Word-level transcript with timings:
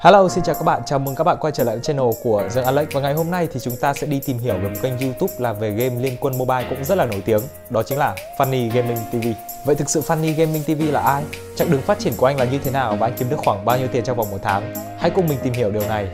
Hello, 0.00 0.28
xin 0.28 0.44
chào 0.44 0.54
các 0.54 0.64
bạn, 0.64 0.82
chào 0.86 0.98
mừng 0.98 1.14
các 1.14 1.24
bạn 1.24 1.36
quay 1.40 1.52
trở 1.52 1.64
lại 1.64 1.78
channel 1.82 2.06
của 2.22 2.42
Dương 2.50 2.64
Alex. 2.64 2.88
Và 2.92 3.00
ngày 3.00 3.14
hôm 3.14 3.30
nay 3.30 3.48
thì 3.52 3.60
chúng 3.60 3.76
ta 3.76 3.94
sẽ 3.94 4.06
đi 4.06 4.20
tìm 4.20 4.38
hiểu 4.38 4.54
về 4.54 4.68
một 4.68 4.74
kênh 4.82 4.98
youtube 4.98 5.32
là 5.38 5.52
về 5.52 5.70
game 5.70 6.02
liên 6.02 6.16
quân 6.20 6.38
mobile 6.38 6.66
cũng 6.70 6.84
rất 6.84 6.98
là 6.98 7.06
nổi 7.06 7.22
tiếng. 7.24 7.40
Đó 7.70 7.82
chính 7.82 7.98
là 7.98 8.14
Funny 8.36 8.70
Gaming 8.70 8.96
TV 9.12 9.26
Vậy 9.64 9.74
thực 9.74 9.90
sự 9.90 10.00
Funny 10.00 10.34
Gaming 10.34 10.62
TV 10.62 10.92
là 10.92 11.00
ai? 11.00 11.24
Chặng 11.56 11.70
đường 11.70 11.82
phát 11.82 11.98
triển 11.98 12.12
của 12.16 12.26
anh 12.26 12.36
là 12.36 12.44
như 12.44 12.58
thế 12.58 12.70
nào 12.70 12.96
và 12.96 13.06
anh 13.06 13.14
kiếm 13.18 13.28
được 13.30 13.36
khoảng 13.38 13.64
bao 13.64 13.78
nhiêu 13.78 13.88
tiền 13.92 14.04
trong 14.04 14.16
vòng 14.16 14.30
một 14.30 14.38
tháng? 14.42 14.74
Hãy 14.98 15.10
cùng 15.10 15.28
mình 15.28 15.38
tìm 15.42 15.52
hiểu 15.52 15.70
điều 15.70 15.88
này 15.88 16.08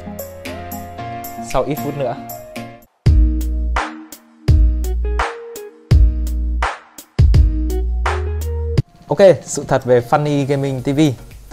Sau 1.53 1.65
ít 1.65 1.79
phút 1.85 1.99
nữa. 1.99 2.15
Ok, 9.09 9.21
sự 9.43 9.65
thật 9.69 9.85
về 9.85 10.01
Funny 10.11 10.47
Gaming 10.47 10.83
TV 10.83 11.01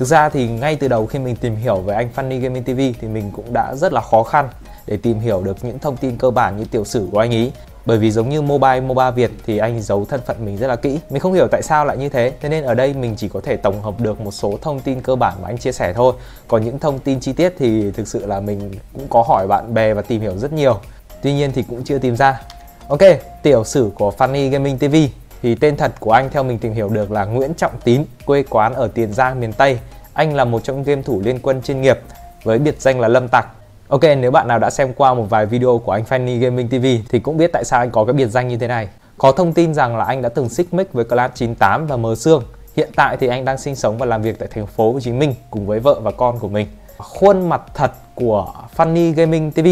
Thực 0.02 0.08
ra 0.08 0.30
thì 0.30 0.48
ngay 0.48 0.76
từ 0.76 0.88
đầu 0.88 1.06
khi 1.06 1.20
mình 1.20 1.36
tìm 1.36 1.56
hiểu 1.56 1.76
về 1.76 1.96
anh 1.96 2.10
Funny 2.16 2.40
Gaming 2.40 2.64
TV 2.64 3.00
thì 3.02 3.08
mình 3.08 3.32
cũng 3.36 3.54
đã 3.54 3.76
rất 3.76 3.94
là 3.94 4.02
khó 4.02 4.24
khăn 4.24 4.50
để 4.88 4.98
tìm 4.98 5.20
hiểu 5.20 5.42
được 5.44 5.58
những 5.62 5.80
thông 5.80 5.98
tin 5.98 6.18
cơ 6.18 6.32
bản 6.32 6.58
như 6.58 6.66
tiểu 6.66 6.86
sử 6.86 7.08
của 7.12 7.20
anh 7.20 7.32
ý 7.32 7.52
bởi 7.86 7.98
vì 7.98 8.12
giống 8.12 8.30
như 8.30 8.42
mobile 8.42 8.82
MOBA 8.82 9.12
Việt 9.12 9.32
thì 9.46 9.58
anh 9.58 9.82
giấu 9.82 10.06
thân 10.06 10.22
phận 10.26 10.46
mình 10.46 10.58
rất 10.58 10.68
là 10.68 10.76
kỹ. 10.76 11.00
Mình 11.10 11.20
không 11.20 11.34
hiểu 11.34 11.48
tại 11.52 11.62
sao 11.62 11.86
lại 11.86 11.98
như 11.98 12.10
thế 12.10 12.34
Thế 12.42 12.50
nên 12.50 12.64
ở 12.64 12.74
đây 12.74 12.94
mình 12.94 13.16
chỉ 13.18 13.30
có 13.30 13.42
thể 13.44 13.58
tổng 13.58 13.82
hợp 13.82 14.00
được 14.00 14.22
một 14.22 14.32
số 14.32 14.58
thông 14.62 14.80
tin 14.80 15.02
cơ 15.02 15.16
bản 15.16 15.34
mà 15.42 15.50
anh 15.50 15.58
chia 15.58 15.72
sẻ 15.72 15.94
thôi. 15.94 16.14
Còn 16.48 16.66
những 16.66 16.80
thông 16.80 17.00
tin 17.00 17.20
chi 17.20 17.34
tiết 17.34 17.54
thì 17.60 17.92
thực 17.92 18.08
sự 18.08 18.26
là 18.26 18.40
mình 18.40 18.72
cũng 18.94 19.08
có 19.10 19.24
hỏi 19.28 19.48
bạn 19.48 19.74
bè 19.74 19.94
và 19.94 20.02
tìm 20.02 20.22
hiểu 20.22 20.38
rất 20.38 20.54
nhiều. 20.54 20.80
Tuy 21.22 21.34
nhiên 21.34 21.52
thì 21.52 21.64
cũng 21.64 21.84
chưa 21.84 21.98
tìm 21.98 22.16
ra. 22.16 22.42
Ok, 22.88 23.02
tiểu 23.44 23.64
sử 23.64 23.92
của 23.96 24.14
Funny 24.18 24.50
Gaming 24.50 24.78
TV 24.78 24.96
thì 25.42 25.56
tên 25.56 25.78
thật 25.78 25.92
của 26.00 26.12
anh 26.12 26.30
theo 26.30 26.44
mình 26.44 26.60
tìm 26.60 26.74
hiểu 26.74 26.90
được 26.90 27.12
là 27.12 27.26
Nguyễn 27.26 27.54
Trọng 27.54 27.72
Tín, 27.84 28.04
quê 28.26 28.44
quán 28.50 28.74
ở 28.74 28.88
Tiền 28.88 29.14
Giang 29.14 29.40
miền 29.40 29.54
Tây. 29.54 29.80
Anh 30.14 30.36
là 30.36 30.46
một 30.46 30.64
trong 30.64 30.76
những 30.76 30.86
game 30.86 31.02
thủ 31.02 31.22
liên 31.26 31.40
quân 31.40 31.62
chuyên 31.62 31.82
nghiệp 31.82 32.00
với 32.44 32.60
biệt 32.60 32.82
danh 32.82 33.00
là 33.00 33.08
Lâm 33.08 33.28
Tặc. 33.28 33.48
Ok, 33.88 34.02
nếu 34.18 34.32
bạn 34.32 34.48
nào 34.48 34.60
đã 34.60 34.70
xem 34.70 34.94
qua 34.94 35.14
một 35.14 35.26
vài 35.30 35.46
video 35.46 35.82
của 35.86 35.92
anh 35.92 36.04
Fanny 36.04 36.40
Gaming 36.40 36.68
TV 36.68 36.86
thì 37.10 37.20
cũng 37.20 37.38
biết 37.38 37.50
tại 37.54 37.64
sao 37.66 37.80
anh 37.80 37.92
có 37.92 38.06
cái 38.06 38.14
biệt 38.14 38.28
danh 38.28 38.48
như 38.48 38.58
thế 38.58 38.68
này. 38.68 38.88
Có 39.18 39.32
thông 39.32 39.54
tin 39.54 39.74
rằng 39.74 39.98
là 39.98 40.06
anh 40.06 40.22
đã 40.22 40.30
từng 40.30 40.50
xích 40.50 40.74
mích 40.74 40.94
với 40.94 41.06
Class 41.06 41.36
98 41.36 41.88
và 41.88 41.98
Mờ 41.98 42.16
Sương. 42.16 42.44
Hiện 42.76 42.90
tại 42.96 43.18
thì 43.18 43.28
anh 43.28 43.46
đang 43.46 43.58
sinh 43.58 43.76
sống 43.76 43.98
và 43.98 44.06
làm 44.06 44.22
việc 44.22 44.40
tại 44.40 44.50
thành 44.52 44.68
phố 44.68 44.94
Hồ 44.94 45.00
Chí 45.00 45.12
Minh 45.12 45.36
cùng 45.50 45.68
với 45.68 45.80
vợ 45.80 46.00
và 46.00 46.12
con 46.12 46.40
của 46.40 46.48
mình. 46.48 46.68
Khuôn 46.98 47.50
mặt 47.50 47.62
thật 47.74 47.92
của 48.16 48.54
Funny 48.78 49.14
Gaming 49.14 49.52
TV. 49.52 49.68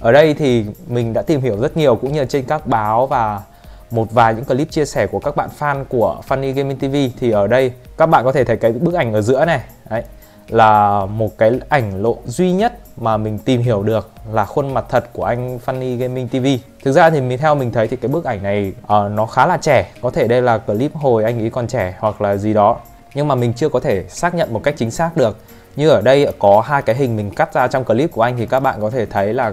Ở 0.00 0.12
đây 0.12 0.34
thì 0.34 0.64
mình 0.86 1.12
đã 1.12 1.22
tìm 1.22 1.40
hiểu 1.40 1.56
rất 1.60 1.76
nhiều 1.76 1.96
cũng 1.96 2.12
như 2.12 2.24
trên 2.24 2.44
các 2.44 2.66
báo 2.66 3.06
và 3.06 3.42
một 3.90 4.12
vài 4.12 4.34
những 4.34 4.44
clip 4.44 4.70
chia 4.70 4.84
sẻ 4.84 5.06
của 5.06 5.18
các 5.18 5.36
bạn 5.36 5.48
fan 5.58 5.84
của 5.84 6.20
Funny 6.28 6.52
Gaming 6.52 6.78
TV 6.78 7.18
thì 7.20 7.30
ở 7.30 7.46
đây 7.46 7.72
các 7.96 8.06
bạn 8.06 8.24
có 8.24 8.32
thể 8.32 8.44
thấy 8.44 8.56
cái 8.56 8.72
bức 8.72 8.94
ảnh 8.94 9.12
ở 9.12 9.20
giữa 9.20 9.44
này 9.44 9.60
đấy 9.90 10.02
là 10.48 11.04
một 11.06 11.38
cái 11.38 11.60
ảnh 11.68 12.02
lộ 12.02 12.16
duy 12.26 12.52
nhất 12.52 12.72
mà 12.96 13.16
mình 13.16 13.38
tìm 13.38 13.62
hiểu 13.62 13.82
được 13.82 14.10
là 14.32 14.44
khuôn 14.44 14.74
mặt 14.74 14.84
thật 14.88 15.04
của 15.12 15.24
anh 15.24 15.58
Funny 15.66 15.96
Gaming 15.96 16.28
TV. 16.28 16.46
Thực 16.84 16.92
ra 16.92 17.10
thì 17.10 17.20
mình 17.20 17.38
theo 17.38 17.54
mình 17.54 17.72
thấy 17.72 17.88
thì 17.88 17.96
cái 17.96 18.08
bức 18.08 18.24
ảnh 18.24 18.42
này 18.42 18.72
uh, 18.82 19.12
nó 19.12 19.26
khá 19.26 19.46
là 19.46 19.56
trẻ, 19.56 19.92
có 20.02 20.10
thể 20.10 20.28
đây 20.28 20.42
là 20.42 20.58
clip 20.58 20.94
hồi 20.94 21.24
anh 21.24 21.40
ấy 21.40 21.50
còn 21.50 21.66
trẻ 21.66 21.94
hoặc 21.98 22.20
là 22.20 22.36
gì 22.36 22.54
đó. 22.54 22.76
Nhưng 23.14 23.28
mà 23.28 23.34
mình 23.34 23.52
chưa 23.52 23.68
có 23.68 23.80
thể 23.80 24.04
xác 24.08 24.34
nhận 24.34 24.52
một 24.52 24.60
cách 24.62 24.74
chính 24.78 24.90
xác 24.90 25.16
được. 25.16 25.38
Như 25.76 25.88
ở 25.88 26.00
đây 26.00 26.32
có 26.38 26.60
hai 26.60 26.82
cái 26.82 26.96
hình 26.96 27.16
mình 27.16 27.30
cắt 27.30 27.54
ra 27.54 27.68
trong 27.68 27.84
clip 27.84 28.12
của 28.12 28.22
anh 28.22 28.36
thì 28.36 28.46
các 28.46 28.60
bạn 28.60 28.80
có 28.80 28.90
thể 28.90 29.06
thấy 29.06 29.34
là 29.34 29.52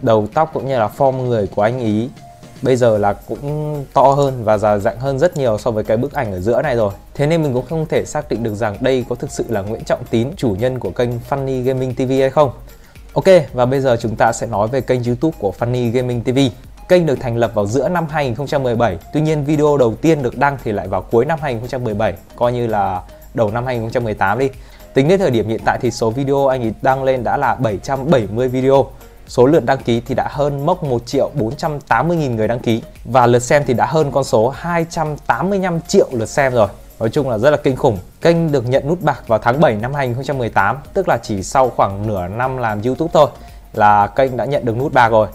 đầu 0.00 0.28
tóc 0.34 0.50
cũng 0.52 0.68
như 0.68 0.78
là 0.78 0.90
form 0.98 1.12
người 1.12 1.48
của 1.54 1.62
anh 1.62 1.78
ý 1.78 2.10
bây 2.62 2.76
giờ 2.76 2.98
là 2.98 3.12
cũng 3.12 3.84
to 3.94 4.02
hơn 4.02 4.44
và 4.44 4.58
già 4.58 4.78
dặn 4.78 4.98
hơn 4.98 5.18
rất 5.18 5.36
nhiều 5.36 5.58
so 5.58 5.70
với 5.70 5.84
cái 5.84 5.96
bức 5.96 6.12
ảnh 6.12 6.32
ở 6.32 6.40
giữa 6.40 6.62
này 6.62 6.76
rồi. 6.76 6.92
Thế 7.14 7.26
nên 7.26 7.42
mình 7.42 7.54
cũng 7.54 7.66
không 7.66 7.86
thể 7.86 8.04
xác 8.04 8.28
định 8.28 8.42
được 8.42 8.54
rằng 8.54 8.76
đây 8.80 9.04
có 9.08 9.14
thực 9.14 9.30
sự 9.30 9.44
là 9.48 9.60
Nguyễn 9.60 9.84
Trọng 9.84 10.04
Tín, 10.10 10.28
chủ 10.36 10.56
nhân 10.60 10.78
của 10.78 10.90
kênh 10.90 11.10
Funny 11.30 11.62
Gaming 11.62 11.94
TV 11.94 12.10
hay 12.10 12.30
không. 12.30 12.50
Ok, 13.12 13.24
và 13.52 13.66
bây 13.66 13.80
giờ 13.80 13.96
chúng 14.00 14.16
ta 14.16 14.32
sẽ 14.32 14.46
nói 14.46 14.68
về 14.68 14.80
kênh 14.80 15.04
youtube 15.04 15.36
của 15.40 15.52
Funny 15.58 15.90
Gaming 15.90 16.22
TV 16.22 16.38
Kênh 16.88 17.06
được 17.06 17.20
thành 17.20 17.36
lập 17.36 17.50
vào 17.54 17.66
giữa 17.66 17.88
năm 17.88 18.06
2017 18.10 18.98
Tuy 19.12 19.20
nhiên 19.20 19.44
video 19.44 19.76
đầu 19.76 19.94
tiên 19.94 20.22
được 20.22 20.38
đăng 20.38 20.58
thì 20.64 20.72
lại 20.72 20.88
vào 20.88 21.02
cuối 21.02 21.24
năm 21.24 21.38
2017 21.42 22.14
Coi 22.36 22.52
như 22.52 22.66
là 22.66 23.02
đầu 23.34 23.50
năm 23.50 23.66
2018 23.66 24.38
đi. 24.38 24.48
Tính 24.94 25.08
đến 25.08 25.18
thời 25.18 25.30
điểm 25.30 25.48
hiện 25.48 25.60
tại 25.64 25.78
thì 25.82 25.90
số 25.90 26.10
video 26.10 26.46
anh 26.46 26.62
ấy 26.62 26.74
đăng 26.82 27.04
lên 27.04 27.24
đã 27.24 27.36
là 27.36 27.54
770 27.54 28.48
video. 28.48 28.86
Số 29.30 29.46
lượt 29.46 29.64
đăng 29.64 29.78
ký 29.78 30.00
thì 30.00 30.14
đã 30.14 30.28
hơn 30.30 30.66
mốc 30.66 30.84
1 30.84 31.06
triệu 31.06 31.30
480 31.34 32.16
nghìn 32.16 32.36
người 32.36 32.48
đăng 32.48 32.58
ký. 32.58 32.82
Và 33.04 33.26
lượt 33.26 33.38
xem 33.38 33.62
thì 33.66 33.74
đã 33.74 33.86
hơn 33.86 34.12
con 34.12 34.24
số 34.24 34.48
285 34.48 35.80
triệu 35.80 36.08
lượt 36.12 36.28
xem 36.28 36.52
rồi. 36.52 36.68
Nói 37.00 37.10
chung 37.10 37.30
là 37.30 37.38
rất 37.38 37.50
là 37.50 37.56
kinh 37.56 37.76
khủng. 37.76 37.98
Kênh 38.20 38.52
được 38.52 38.68
nhận 38.68 38.88
nút 38.88 39.02
bạc 39.02 39.22
vào 39.26 39.38
tháng 39.38 39.60
7 39.60 39.76
năm 39.76 39.94
2018 39.94 40.78
Tức 40.94 41.08
là 41.08 41.18
chỉ 41.22 41.42
sau 41.42 41.70
khoảng 41.70 42.06
nửa 42.06 42.28
năm 42.28 42.56
làm 42.56 42.82
YouTube 42.82 43.10
thôi, 43.12 43.28
Là 43.72 44.06
kênh 44.06 44.36
đã 44.36 44.44
nhận 44.44 44.64
được 44.64 44.76
nút 44.76 44.92
bạc 44.92 45.08
rồi. 45.08 45.28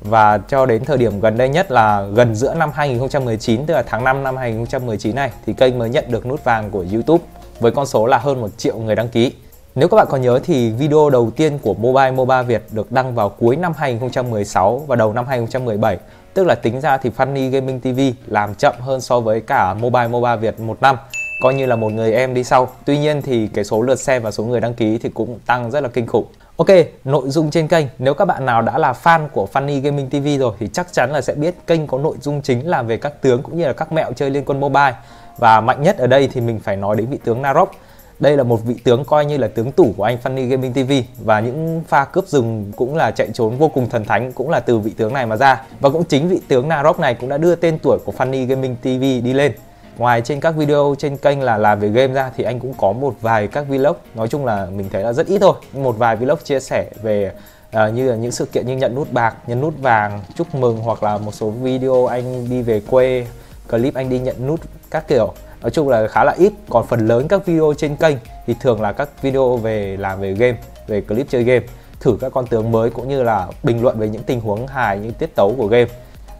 Và 0.00 0.38
cho 0.38 0.66
đến 0.66 0.84
thời 0.84 0.98
điểm 0.98 1.20
gần 1.20 1.38
đây 1.38 1.48
nhất 1.48 1.70
là 1.70 2.02
gần 2.02 2.34
giữa 2.34 2.54
năm 2.54 2.70
2019 2.74 3.66
Tức 3.66 3.74
là 3.74 3.82
tháng 3.86 4.04
5 4.04 4.22
năm 4.22 4.36
2019 4.36 5.14
này, 5.14 5.30
Thì 5.46 5.52
kênh 5.52 5.78
mới 5.78 5.90
nhận 5.90 6.04
được 6.08 6.26
nút 6.26 6.44
vàng 6.44 6.70
của 6.70 6.84
YouTube 6.92 7.24
Với 7.60 7.72
con 7.72 7.86
số 7.86 8.06
là 8.06 8.18
hơn 8.18 8.40
1 8.40 8.48
triệu 8.56 8.78
người 8.78 8.94
đăng 8.94 9.08
ký 9.08 9.32
nếu 9.74 9.88
các 9.88 9.96
bạn 9.96 10.06
còn 10.10 10.22
nhớ 10.22 10.40
thì 10.44 10.70
video 10.70 11.10
đầu 11.10 11.30
tiên 11.36 11.58
của 11.62 11.74
Mobile 11.74 12.10
MOBA 12.10 12.42
Việt 12.42 12.62
được 12.72 12.92
đăng 12.92 13.14
vào 13.14 13.28
cuối 13.28 13.56
năm 13.56 13.72
2016 13.76 14.78
và 14.86 14.96
đầu 14.96 15.12
năm 15.12 15.26
2017 15.26 15.98
Tức 16.34 16.44
là 16.46 16.54
tính 16.54 16.80
ra 16.80 16.96
thì 16.96 17.10
Funny 17.16 17.50
Gaming 17.50 17.80
TV 17.80 18.00
làm 18.26 18.54
chậm 18.54 18.74
hơn 18.80 19.00
so 19.00 19.20
với 19.20 19.40
cả 19.40 19.74
Mobile 19.74 20.08
MOBA 20.08 20.36
Việt 20.36 20.60
một 20.60 20.76
năm 20.80 20.96
Coi 21.40 21.54
như 21.54 21.66
là 21.66 21.76
một 21.76 21.92
người 21.92 22.12
em 22.12 22.34
đi 22.34 22.44
sau. 22.44 22.68
Tuy 22.84 22.98
nhiên 22.98 23.22
thì 23.22 23.46
cái 23.46 23.64
số 23.64 23.82
lượt 23.82 24.00
xem 24.00 24.22
và 24.22 24.30
số 24.30 24.44
người 24.44 24.60
đăng 24.60 24.74
ký 24.74 24.98
thì 24.98 25.08
cũng 25.08 25.38
tăng 25.46 25.70
rất 25.70 25.82
là 25.82 25.88
kinh 25.88 26.06
khủng. 26.06 26.26
Ok, 26.56 26.68
nội 27.04 27.30
dung 27.30 27.50
trên 27.50 27.68
kênh. 27.68 27.86
Nếu 27.98 28.14
các 28.14 28.24
bạn 28.24 28.46
nào 28.46 28.62
đã 28.62 28.78
là 28.78 28.94
fan 29.02 29.28
của 29.28 29.48
Funny 29.52 29.80
Gaming 29.80 30.10
TV 30.10 30.40
rồi 30.40 30.52
Thì 30.58 30.68
chắc 30.72 30.92
chắn 30.92 31.12
là 31.12 31.20
sẽ 31.20 31.34
biết 31.34 31.54
kênh 31.66 31.86
có 31.86 31.98
nội 31.98 32.16
dung 32.20 32.42
chính 32.42 32.68
là 32.68 32.82
về 32.82 32.96
các 32.96 33.22
tướng 33.22 33.42
cũng 33.42 33.58
như 33.58 33.66
là 33.66 33.72
các 33.72 33.92
mẹo 33.92 34.12
chơi 34.12 34.30
liên 34.30 34.44
quân 34.44 34.60
mobile. 34.60 34.94
Và 35.38 35.60
mạnh 35.60 35.82
nhất 35.82 35.98
ở 35.98 36.06
đây 36.06 36.28
thì 36.32 36.40
mình 36.40 36.60
phải 36.60 36.76
nói 36.76 36.96
đến 36.96 37.06
vị 37.10 37.18
tướng 37.24 37.42
Narok 37.42 37.72
đây 38.20 38.36
là 38.36 38.42
một 38.42 38.64
vị 38.64 38.74
tướng 38.84 39.04
coi 39.04 39.24
như 39.24 39.36
là 39.36 39.48
tướng 39.48 39.72
tủ 39.72 39.94
của 39.96 40.04
anh 40.04 40.18
Funny 40.22 40.46
Gaming 40.48 40.72
TV 40.72 40.92
và 41.24 41.40
những 41.40 41.82
pha 41.88 42.04
cướp 42.04 42.28
rừng 42.28 42.72
cũng 42.76 42.96
là 42.96 43.10
chạy 43.10 43.28
trốn 43.34 43.58
vô 43.58 43.68
cùng 43.68 43.88
thần 43.88 44.04
thánh 44.04 44.32
cũng 44.32 44.50
là 44.50 44.60
từ 44.60 44.78
vị 44.78 44.90
tướng 44.96 45.12
này 45.12 45.26
mà 45.26 45.36
ra. 45.36 45.62
Và 45.80 45.90
cũng 45.90 46.04
chính 46.04 46.28
vị 46.28 46.40
tướng 46.48 46.68
Narok 46.68 47.00
này 47.00 47.14
cũng 47.14 47.28
đã 47.28 47.38
đưa 47.38 47.54
tên 47.54 47.78
tuổi 47.78 47.98
của 48.04 48.12
Funny 48.18 48.46
Gaming 48.46 48.76
TV 48.76 49.00
đi 49.24 49.32
lên. 49.32 49.52
Ngoài 49.98 50.20
trên 50.20 50.40
các 50.40 50.50
video 50.56 50.94
trên 50.98 51.16
kênh 51.16 51.42
là 51.42 51.56
làm 51.56 51.80
về 51.80 51.88
game 51.88 52.14
ra 52.14 52.30
thì 52.36 52.44
anh 52.44 52.60
cũng 52.60 52.74
có 52.78 52.92
một 52.92 53.14
vài 53.20 53.46
các 53.46 53.64
vlog 53.68 53.96
Nói 54.14 54.28
chung 54.28 54.44
là 54.44 54.66
mình 54.66 54.88
thấy 54.92 55.02
là 55.02 55.12
rất 55.12 55.26
ít 55.26 55.38
thôi 55.38 55.54
Một 55.72 55.98
vài 55.98 56.16
vlog 56.16 56.38
chia 56.44 56.60
sẻ 56.60 56.90
về 57.02 57.32
uh, 57.68 57.94
như 57.94 58.10
là 58.10 58.16
những 58.16 58.32
sự 58.32 58.44
kiện 58.44 58.66
như 58.66 58.76
nhận 58.76 58.94
nút 58.94 59.12
bạc, 59.12 59.36
nhận 59.46 59.60
nút 59.60 59.74
vàng, 59.78 60.20
chúc 60.34 60.54
mừng 60.54 60.76
Hoặc 60.76 61.02
là 61.02 61.18
một 61.18 61.34
số 61.34 61.50
video 61.50 62.06
anh 62.06 62.50
đi 62.50 62.62
về 62.62 62.82
quê, 62.90 63.26
clip 63.70 63.94
anh 63.94 64.08
đi 64.08 64.18
nhận 64.18 64.46
nút 64.46 64.60
các 64.90 65.08
kiểu 65.08 65.32
nói 65.62 65.70
chung 65.70 65.88
là 65.88 66.08
khá 66.08 66.24
là 66.24 66.32
ít. 66.38 66.52
Còn 66.68 66.86
phần 66.86 67.06
lớn 67.06 67.28
các 67.28 67.46
video 67.46 67.74
trên 67.78 67.96
kênh 67.96 68.16
thì 68.46 68.54
thường 68.60 68.80
là 68.80 68.92
các 68.92 69.22
video 69.22 69.56
về 69.56 69.96
làm 69.96 70.20
về 70.20 70.32
game 70.32 70.56
về 70.86 71.00
clip 71.00 71.26
chơi 71.30 71.44
game. 71.44 71.66
Thử 72.00 72.16
các 72.20 72.32
con 72.32 72.46
tướng 72.46 72.72
mới 72.72 72.90
cũng 72.90 73.08
như 73.08 73.22
là 73.22 73.48
bình 73.62 73.82
luận 73.82 73.98
về 73.98 74.08
những 74.08 74.22
tình 74.22 74.40
huống 74.40 74.66
hài 74.66 74.98
những 74.98 75.12
tiết 75.12 75.34
tấu 75.34 75.54
của 75.58 75.66
game. 75.66 75.90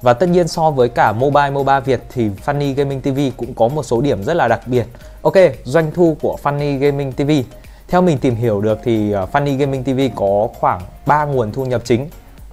Và 0.02 0.12
tất 0.12 0.28
nhiên 0.28 0.48
so 0.48 0.70
với 0.70 0.88
cả 0.88 1.12
mobile 1.12 1.50
MOBA 1.50 1.80
Việt 1.80 2.00
thì 2.12 2.30
Funny 2.44 2.74
Gaming 2.74 3.00
TV 3.00 3.18
cũng 3.36 3.54
có 3.54 3.68
một 3.68 3.82
số 3.82 4.00
điểm 4.00 4.24
rất 4.24 4.34
là 4.34 4.48
đặc 4.48 4.60
biệt. 4.66 4.86
Ok, 5.22 5.34
doanh 5.64 5.90
thu 5.94 6.16
của 6.20 6.36
Funny 6.42 6.78
Gaming 6.78 7.12
TV 7.12 7.30
Theo 7.90 8.02
mình 8.02 8.18
tìm 8.18 8.34
hiểu 8.34 8.60
được 8.60 8.78
thì 8.84 9.12
ờ, 9.12 9.26
Funny 9.32 9.56
Gaming 9.56 9.84
TV 9.84 10.00
có 10.16 10.48
khoảng 10.60 10.80
3 11.06 11.24
nguồn 11.24 11.52
thu 11.52 11.64
nhập 11.64 11.82
chính. 11.84 12.08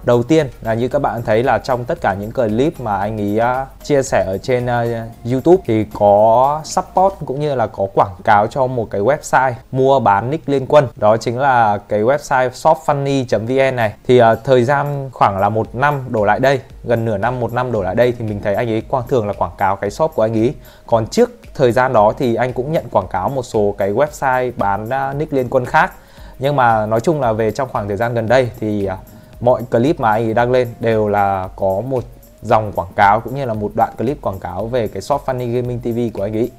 Đầu 0.08 0.22
tiên 0.22 0.46
là 0.62 0.74
như 0.74 0.88
các 0.88 1.02
bạn 1.02 1.22
thấy 1.22 1.42
là 1.42 1.58
trong 1.58 1.84
tất 1.84 2.00
cả 2.00 2.14
những 2.14 2.32
clip 2.32 2.80
mà 2.80 2.96
anh 2.96 3.20
ấy 3.20 3.62
uh, 3.62 3.84
chia 3.84 4.02
sẻ 4.02 4.24
ở 4.26 4.38
trên 4.38 4.66
uh, 4.66 5.30
YouTube 5.32 5.62
thì 5.66 5.86
có 5.94 6.60
support 6.64 7.14
cũng 7.26 7.40
như 7.40 7.54
là 7.54 7.66
có 7.66 7.86
quảng 7.94 8.14
cáo 8.24 8.46
cho 8.46 8.66
một 8.66 8.90
cái 8.90 9.00
website 9.00 9.52
mua 9.72 10.00
bán 10.00 10.30
nick 10.30 10.48
liên 10.48 10.66
quân. 10.66 10.88
Đó 10.96 11.16
chính 11.16 11.38
là 11.38 11.78
cái 11.88 12.00
website 12.00 12.50
shopfunny.vn 12.50 13.76
này. 13.76 13.94
Thì 14.06 14.22
uh, 14.22 14.26
thời 14.44 14.64
gian 14.64 15.10
khoảng 15.12 15.38
là 15.38 15.48
một 15.48 15.74
năm 15.74 16.04
đổ 16.08 16.24
lại 16.24 16.40
đây 16.40 16.60
gần 16.84 17.04
nửa 17.04 17.18
năm 17.18 17.40
một 17.40 17.52
năm 17.52 17.72
đổ 17.72 17.82
lại 17.82 17.94
đây 17.94 18.14
thì 18.18 18.24
mình 18.24 18.40
thấy 18.44 18.54
anh 18.54 18.70
ấy 18.70 18.80
quang 18.80 19.06
thường 19.08 19.26
là 19.26 19.32
quảng 19.32 19.56
cáo 19.58 19.76
cái 19.76 19.90
shop 19.90 20.12
của 20.14 20.22
anh 20.22 20.38
ấy. 20.38 20.54
Còn 20.86 21.06
trước 21.06 21.30
thời 21.54 21.72
gian 21.72 21.92
đó 21.92 22.12
thì 22.18 22.34
anh 22.34 22.52
cũng 22.52 22.72
nhận 22.72 22.84
quảng 22.90 23.08
cáo 23.08 23.28
một 23.28 23.42
số 23.42 23.74
cái 23.78 23.92
website 23.92 24.52
bán 24.56 24.84
uh, 24.84 25.16
nick 25.16 25.32
liên 25.32 25.48
quân 25.50 25.64
khác. 25.64 25.92
Nhưng 26.38 26.56
mà 26.56 26.86
nói 26.86 27.00
chung 27.00 27.20
là 27.20 27.32
về 27.32 27.50
trong 27.50 27.68
khoảng 27.72 27.88
thời 27.88 27.96
gian 27.96 28.14
gần 28.14 28.28
đây 28.28 28.50
thì 28.60 28.88
uh, 28.92 28.98
mọi 29.40 29.62
clip 29.70 30.00
mà 30.00 30.10
anh 30.10 30.24
ấy 30.24 30.34
đăng 30.34 30.50
lên 30.50 30.68
đều 30.80 31.08
là 31.08 31.48
có 31.56 31.82
một 31.88 32.04
dòng 32.42 32.72
quảng 32.72 32.92
cáo 32.96 33.20
cũng 33.20 33.34
như 33.34 33.44
là 33.44 33.54
một 33.54 33.72
đoạn 33.74 33.92
clip 33.98 34.20
quảng 34.22 34.40
cáo 34.40 34.66
về 34.66 34.88
cái 34.88 35.02
shop 35.02 35.22
Funny 35.26 35.52
Gaming 35.52 35.80
TV 35.80 36.16
của 36.16 36.22
anh 36.22 36.36
ấy. 36.36 36.50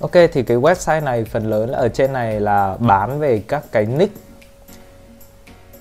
Ok 0.00 0.12
thì 0.32 0.42
cái 0.42 0.56
website 0.56 1.04
này 1.04 1.24
phần 1.24 1.50
lớn 1.50 1.72
ở 1.72 1.88
trên 1.88 2.12
này 2.12 2.40
là 2.40 2.76
bán 2.78 3.18
về 3.18 3.42
các 3.48 3.62
cái 3.72 3.86
nick. 3.86 4.16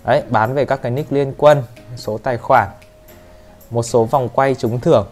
Đấy, 0.05 0.23
bán 0.29 0.53
về 0.53 0.65
các 0.65 0.81
cái 0.81 0.91
nick 0.91 1.11
liên 1.11 1.33
quân, 1.37 1.63
số 1.95 2.17
tài 2.17 2.37
khoản 2.37 2.67
Một 3.69 3.83
số 3.83 4.03
vòng 4.03 4.29
quay 4.29 4.55
trúng 4.55 4.79
thưởng. 4.79 5.07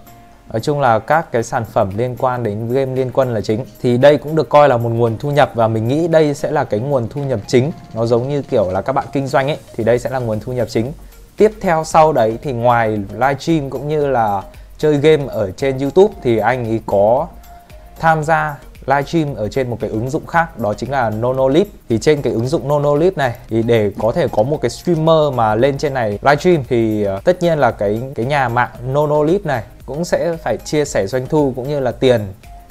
Nói 0.51 0.59
chung 0.59 0.79
là 0.79 0.99
các 0.99 1.31
cái 1.31 1.43
sản 1.43 1.65
phẩm 1.65 1.91
liên 1.97 2.15
quan 2.19 2.43
đến 2.43 2.73
game 2.73 2.95
liên 2.95 3.11
quân 3.11 3.33
là 3.33 3.41
chính. 3.41 3.65
Thì 3.81 3.97
đây 3.97 4.17
cũng 4.17 4.35
được 4.35 4.49
coi 4.49 4.69
là 4.69 4.77
một 4.77 4.89
nguồn 4.89 5.17
thu 5.17 5.31
nhập 5.31 5.51
và 5.53 5.67
mình 5.67 5.87
nghĩ 5.87 6.07
đây 6.07 6.33
sẽ 6.33 6.51
là 6.51 6.63
cái 6.63 6.79
nguồn 6.79 7.09
thu 7.09 7.23
nhập 7.23 7.39
chính. 7.47 7.71
Nó 7.93 8.05
giống 8.05 8.29
như 8.29 8.41
kiểu 8.41 8.71
là 8.71 8.81
các 8.81 8.93
bạn 8.93 9.05
kinh 9.11 9.27
doanh 9.27 9.47
ấy 9.47 9.57
Thì 9.75 9.83
đây 9.83 9.99
sẽ 9.99 10.09
là 10.09 10.19
nguồn 10.19 10.39
thu 10.39 10.53
nhập 10.53 10.67
chính. 10.69 10.93
Tiếp 11.37 11.51
theo 11.61 11.83
sau 11.83 12.13
đấy 12.13 12.37
thì 12.41 12.51
ngoài 12.51 12.89
livestream 13.13 13.69
cũng 13.69 13.87
như 13.87 14.07
là 14.07 14.41
chơi 14.77 14.97
game 14.97 15.23
ở 15.27 15.51
trên 15.51 15.77
YouTube 15.77 16.13
Thì 16.23 16.37
anh 16.37 16.65
ấy 16.65 16.81
có 16.85 17.27
tham 17.99 18.23
gia 18.23 18.57
livestream 18.85 19.35
ở 19.35 19.49
trên 19.49 19.69
một 19.69 19.77
cái 19.79 19.89
ứng 19.89 20.09
dụng 20.09 20.25
khác 20.25 20.59
đó 20.59 20.73
chính 20.73 20.91
là 20.91 21.09
Nonolip. 21.09 21.67
Thì 21.89 21.97
trên 21.97 22.21
cái 22.21 22.33
ứng 22.33 22.47
dụng 22.47 22.67
Nonolip 22.67 23.17
này 23.17 23.33
thì 23.49 23.63
để 23.63 23.91
có 23.99 24.11
thể 24.11 24.27
có 24.31 24.43
một 24.43 24.61
cái 24.61 24.69
streamer 24.69 25.33
mà 25.35 25.55
lên 25.55 25.77
trên 25.77 25.93
này 25.93 26.19
livestream 26.21 26.63
thì 26.69 27.07
uh, 27.17 27.23
tất 27.23 27.43
nhiên 27.43 27.59
là 27.59 27.71
cái 27.71 28.01
cái 28.15 28.25
nhà 28.25 28.49
mạng 28.49 28.69
Nonolip 28.93 29.45
này 29.45 29.63
cũng 29.85 30.05
sẽ 30.05 30.37
phải 30.43 30.57
chia 30.57 30.85
sẻ 30.85 31.07
doanh 31.07 31.27
thu 31.27 31.53
cũng 31.55 31.69
như 31.69 31.79
là 31.79 31.91
tiền 31.91 32.21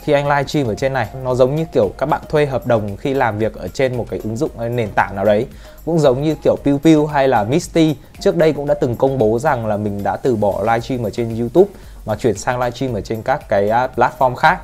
khi 0.04 0.12
anh 0.12 0.28
live 0.28 0.44
stream 0.44 0.66
ở 0.66 0.74
trên 0.74 0.92
này, 0.92 1.08
nó 1.24 1.34
giống 1.34 1.56
như 1.56 1.64
kiểu 1.72 1.90
các 1.98 2.06
bạn 2.06 2.20
thuê 2.28 2.46
hợp 2.46 2.66
đồng 2.66 2.96
khi 2.96 3.14
làm 3.14 3.38
việc 3.38 3.54
ở 3.54 3.68
trên 3.68 3.96
một 3.96 4.06
cái 4.10 4.20
ứng 4.24 4.36
dụng 4.36 4.50
hay 4.58 4.68
nền 4.68 4.88
tảng 4.94 5.16
nào 5.16 5.24
đấy. 5.24 5.46
Cũng 5.84 5.98
giống 5.98 6.22
như 6.22 6.34
kiểu 6.44 6.56
Pew 6.64 6.78
Pew 6.78 7.06
hay 7.06 7.28
là 7.28 7.44
Misty. 7.44 7.96
Trước 8.20 8.36
đây 8.36 8.52
cũng 8.52 8.66
đã 8.66 8.74
từng 8.74 8.96
công 8.96 9.18
bố 9.18 9.38
rằng 9.38 9.66
là 9.66 9.76
mình 9.76 10.02
đã 10.02 10.16
từ 10.16 10.36
bỏ 10.36 10.60
live 10.60 10.80
stream 10.80 11.02
ở 11.02 11.10
trên 11.10 11.38
YouTube 11.38 11.70
mà 12.06 12.16
chuyển 12.16 12.38
sang 12.38 12.60
live 12.60 12.70
stream 12.70 12.94
ở 12.94 13.00
trên 13.00 13.22
các 13.22 13.48
cái 13.48 13.68
à, 13.68 13.88
platform 13.96 14.34
khác. 14.34 14.60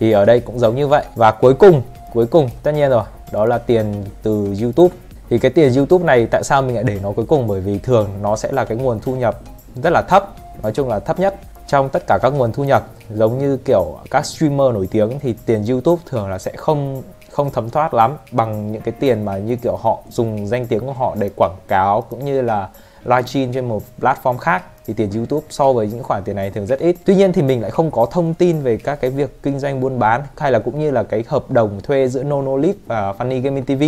Thì 0.00 0.12
ở 0.12 0.24
đây 0.24 0.40
cũng 0.40 0.58
giống 0.58 0.76
như 0.76 0.86
vậy. 0.86 1.04
Và 1.14 1.30
cuối 1.30 1.54
cùng 1.54 1.82
cuối 2.12 2.26
cùng, 2.26 2.50
tất 2.62 2.72
nhiên 2.72 2.90
rồi, 2.90 3.04
đó 3.32 3.44
là 3.44 3.58
tiền 3.58 4.04
từ 4.22 4.54
YouTube. 4.62 4.94
Thì 5.30 5.38
cái 5.38 5.50
tiền 5.50 5.74
YouTube 5.74 6.04
này 6.04 6.26
tại 6.26 6.44
sao 6.44 6.62
mình 6.62 6.74
lại 6.74 6.84
để 6.84 6.98
nó 7.02 7.12
cuối 7.12 7.26
cùng? 7.28 7.46
Bởi 7.46 7.60
vì 7.60 7.78
thường 7.78 8.10
nó 8.22 8.36
sẽ 8.36 8.52
là 8.52 8.64
cái 8.64 8.78
nguồn 8.78 9.00
thu 9.00 9.16
nhập 9.16 9.40
rất 9.82 9.90
là 9.90 10.02
thấp, 10.02 10.34
nói 10.62 10.72
chung 10.72 10.88
là 10.88 10.98
thấp 10.98 11.18
nhất 11.18 11.34
trong 11.68 11.88
tất 11.88 12.06
cả 12.06 12.18
các 12.22 12.28
nguồn 12.28 12.52
thu 12.52 12.64
nhập, 12.64 12.86
giống 13.14 13.38
như 13.38 13.56
kiểu 13.56 13.96
các 14.10 14.26
streamer 14.26 14.74
nổi 14.74 14.88
tiếng 14.90 15.20
thì 15.20 15.34
tiền 15.46 15.64
YouTube 15.68 16.02
thường 16.06 16.28
là 16.30 16.38
sẽ 16.38 16.52
không 16.56 17.02
không 17.30 17.50
thấm 17.50 17.70
thoát 17.70 17.94
lắm 17.94 18.16
bằng 18.32 18.72
những 18.72 18.82
cái 18.82 18.94
tiền 19.00 19.24
mà 19.24 19.38
như 19.38 19.56
kiểu 19.56 19.76
họ 19.76 19.98
dùng 20.10 20.46
danh 20.46 20.66
tiếng 20.66 20.86
của 20.86 20.92
họ 20.92 21.16
để 21.20 21.30
quảng 21.36 21.56
cáo 21.68 22.00
cũng 22.00 22.24
như 22.24 22.40
là 22.40 22.68
livestream 23.04 23.52
trên 23.52 23.68
một 23.68 23.82
platform 24.00 24.36
khác 24.36 24.62
thì 24.86 24.94
tiền 24.94 25.10
YouTube 25.14 25.46
so 25.50 25.72
với 25.72 25.86
những 25.86 26.02
khoản 26.02 26.22
tiền 26.24 26.36
này 26.36 26.50
thường 26.50 26.66
rất 26.66 26.78
ít. 26.78 26.96
Tuy 27.04 27.14
nhiên 27.14 27.32
thì 27.32 27.42
mình 27.42 27.62
lại 27.62 27.70
không 27.70 27.90
có 27.90 28.06
thông 28.10 28.34
tin 28.34 28.62
về 28.62 28.76
các 28.76 29.00
cái 29.00 29.10
việc 29.10 29.42
kinh 29.42 29.58
doanh 29.58 29.80
buôn 29.80 29.98
bán 29.98 30.22
hay 30.36 30.52
là 30.52 30.58
cũng 30.58 30.78
như 30.78 30.90
là 30.90 31.02
cái 31.02 31.24
hợp 31.28 31.50
đồng 31.50 31.80
thuê 31.80 32.08
giữa 32.08 32.22
Nonolip 32.22 32.76
và 32.86 33.12
Funny 33.18 33.40
Gaming 33.40 33.64
TV. 33.64 33.82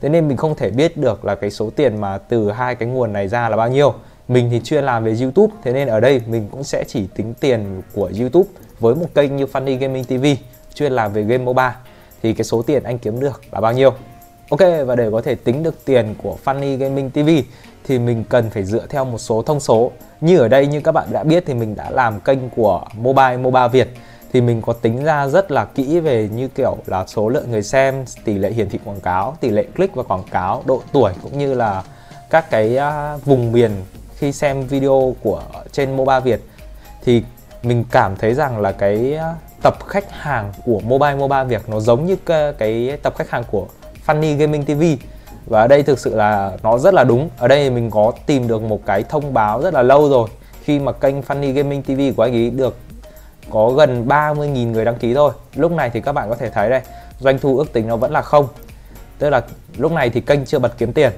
Thế 0.00 0.08
nên 0.08 0.28
mình 0.28 0.36
không 0.36 0.54
thể 0.54 0.70
biết 0.70 0.96
được 0.96 1.24
là 1.24 1.34
cái 1.34 1.50
số 1.50 1.70
tiền 1.76 2.00
mà 2.00 2.18
từ 2.18 2.50
hai 2.50 2.74
cái 2.74 2.88
nguồn 2.88 3.12
này 3.12 3.28
ra 3.28 3.48
là 3.48 3.56
bao 3.56 3.68
nhiêu. 3.68 3.94
Mình 4.32 4.48
thì 4.50 4.60
chuyên 4.60 4.84
làm 4.84 5.04
về 5.04 5.16
YouTube, 5.20 5.54
thế 5.62 5.72
nên 5.72 5.88
ở 5.88 6.00
đây 6.00 6.20
mình 6.26 6.48
cũng 6.50 6.64
sẽ 6.64 6.84
chỉ 6.88 7.06
tính 7.14 7.34
tiền 7.40 7.82
của 7.94 8.10
YouTube 8.20 8.48
với 8.80 8.94
một 8.94 9.06
kênh 9.14 9.36
như 9.36 9.44
Funny 9.44 9.78
Gaming 9.78 10.04
TV 10.04 10.26
chuyên 10.74 10.92
làm 10.92 11.12
về 11.12 11.22
game 11.22 11.44
MOBA 11.44 11.76
thì 12.22 12.32
cái 12.32 12.44
số 12.44 12.62
tiền 12.62 12.82
anh 12.82 12.98
kiếm 12.98 13.20
được 13.20 13.40
là 13.52 13.60
bao 13.60 13.72
nhiêu. 13.72 13.90
Ok 14.50 14.60
và 14.86 14.96
để 14.96 15.10
có 15.10 15.22
thể 15.22 15.34
tính 15.34 15.62
được 15.62 15.84
tiền 15.84 16.14
của 16.22 16.36
Funny 16.44 16.76
Gaming 16.76 17.10
TV 17.10 17.28
thì 17.84 17.98
mình 17.98 18.24
cần 18.28 18.50
phải 18.50 18.64
dựa 18.64 18.86
theo 18.88 19.04
một 19.04 19.18
số 19.18 19.42
thông 19.42 19.60
số. 19.60 19.92
Như 20.20 20.38
ở 20.38 20.48
đây 20.48 20.66
như 20.66 20.80
các 20.80 20.92
bạn 20.92 21.08
đã 21.12 21.24
biết 21.24 21.44
thì 21.46 21.54
mình 21.54 21.74
đã 21.74 21.90
làm 21.90 22.20
kênh 22.20 22.50
của 22.50 22.84
mobile 22.96 23.36
moba 23.36 23.68
việt. 23.68 23.88
Thì 24.32 24.40
mình 24.40 24.62
có 24.62 24.72
tính 24.72 25.04
ra 25.04 25.28
rất 25.28 25.50
là 25.50 25.64
kỹ 25.64 26.00
về 26.00 26.28
như 26.34 26.48
kiểu 26.48 26.76
là 26.86 27.06
số 27.06 27.28
lượng 27.28 27.50
người 27.50 27.62
xem 27.62 28.04
tỷ 28.24 28.34
lệ 28.34 28.50
hiển 28.50 28.68
thị 28.68 28.78
quảng 28.84 29.00
cáo 29.00 29.36
tỷ 29.40 29.50
lệ 29.50 29.66
click 29.76 29.94
và 29.94 30.02
quảng 30.02 30.24
cáo 30.30 30.62
độ 30.66 30.82
tuổi 30.92 31.12
cũng 31.22 31.38
như 31.38 31.54
là 31.54 31.82
các 32.30 32.50
cái 32.50 32.76
à, 32.76 33.16
vùng 33.24 33.52
miền 33.52 33.70
khi 34.22 34.32
xem 34.32 34.66
video 34.66 35.16
của, 35.22 35.42
trên 35.72 35.96
moba 35.96 36.20
việt 36.20 36.40
thì 37.04 37.22
mình 37.62 37.84
cảm 37.90 38.16
thấy 38.16 38.34
rằng 38.34 38.60
là 38.60 38.72
cái 38.72 39.14
ờ, 39.14 39.34
tập 39.62 39.76
khách 39.86 40.10
hàng 40.10 40.52
của 40.64 40.80
mobile 40.80 41.14
moba 41.14 41.44
việt 41.44 41.62
nó 41.68 41.80
giống 41.80 42.06
như 42.06 42.16
cái 42.58 42.98
tập 43.02 43.14
khách 43.16 43.30
hàng 43.30 43.44
của 43.50 43.66
funny 44.06 44.36
gaming 44.36 44.64
tv 44.64 44.82
và 45.46 45.60
ở 45.60 45.66
đây 45.66 45.82
thực 45.82 45.98
sự 45.98 46.14
là 46.14 46.52
nó 46.62 46.78
rất 46.78 46.94
là 46.94 47.04
đúng. 47.04 47.30
Ở 47.38 47.48
đây 47.48 47.70
mình 47.70 47.90
có 47.90 48.12
tìm 48.26 48.48
được 48.48 48.62
một 48.62 48.86
cái 48.86 49.04
thông 49.08 49.34
báo 49.34 49.62
rất 49.62 49.74
là 49.74 49.82
lâu 49.82 50.10
rồi. 50.10 50.28
Khi 50.64 50.78
mà 50.78 50.92
kênh 50.92 51.20
Funny 51.20 51.52
Gaming 51.52 51.82
TV 51.82 52.16
của 52.16 52.22
anh 52.22 52.32
ấy 52.32 52.50
được 52.50 52.76
có 53.50 53.70
gần 53.70 54.08
30.000 54.08 54.70
người 54.70 54.84
đăng 54.84 54.96
ký 54.96 55.14
thôi. 55.14 55.32
Lúc 55.54 55.72
này 55.72 55.90
thì 55.90 56.00
các 56.00 56.12
bạn 56.12 56.28
có 56.28 56.34
thể 56.34 56.50
thấy 56.50 56.70
đây, 56.70 56.80
doanh 57.18 57.38
thu 57.38 57.58
ước 57.58 57.72
tính 57.72 57.88
nó 57.88 57.96
vẫn 57.96 58.12
là 58.12 58.22
không. 58.22 58.48
Tức 59.18 59.30
là 59.30 59.42
lúc 59.76 59.92
này 59.92 60.10
thì 60.10 60.20
kênh 60.20 60.44
chưa 60.44 60.58
bật 60.58 60.72
kiếm 60.78 60.92
tiền 60.92 61.12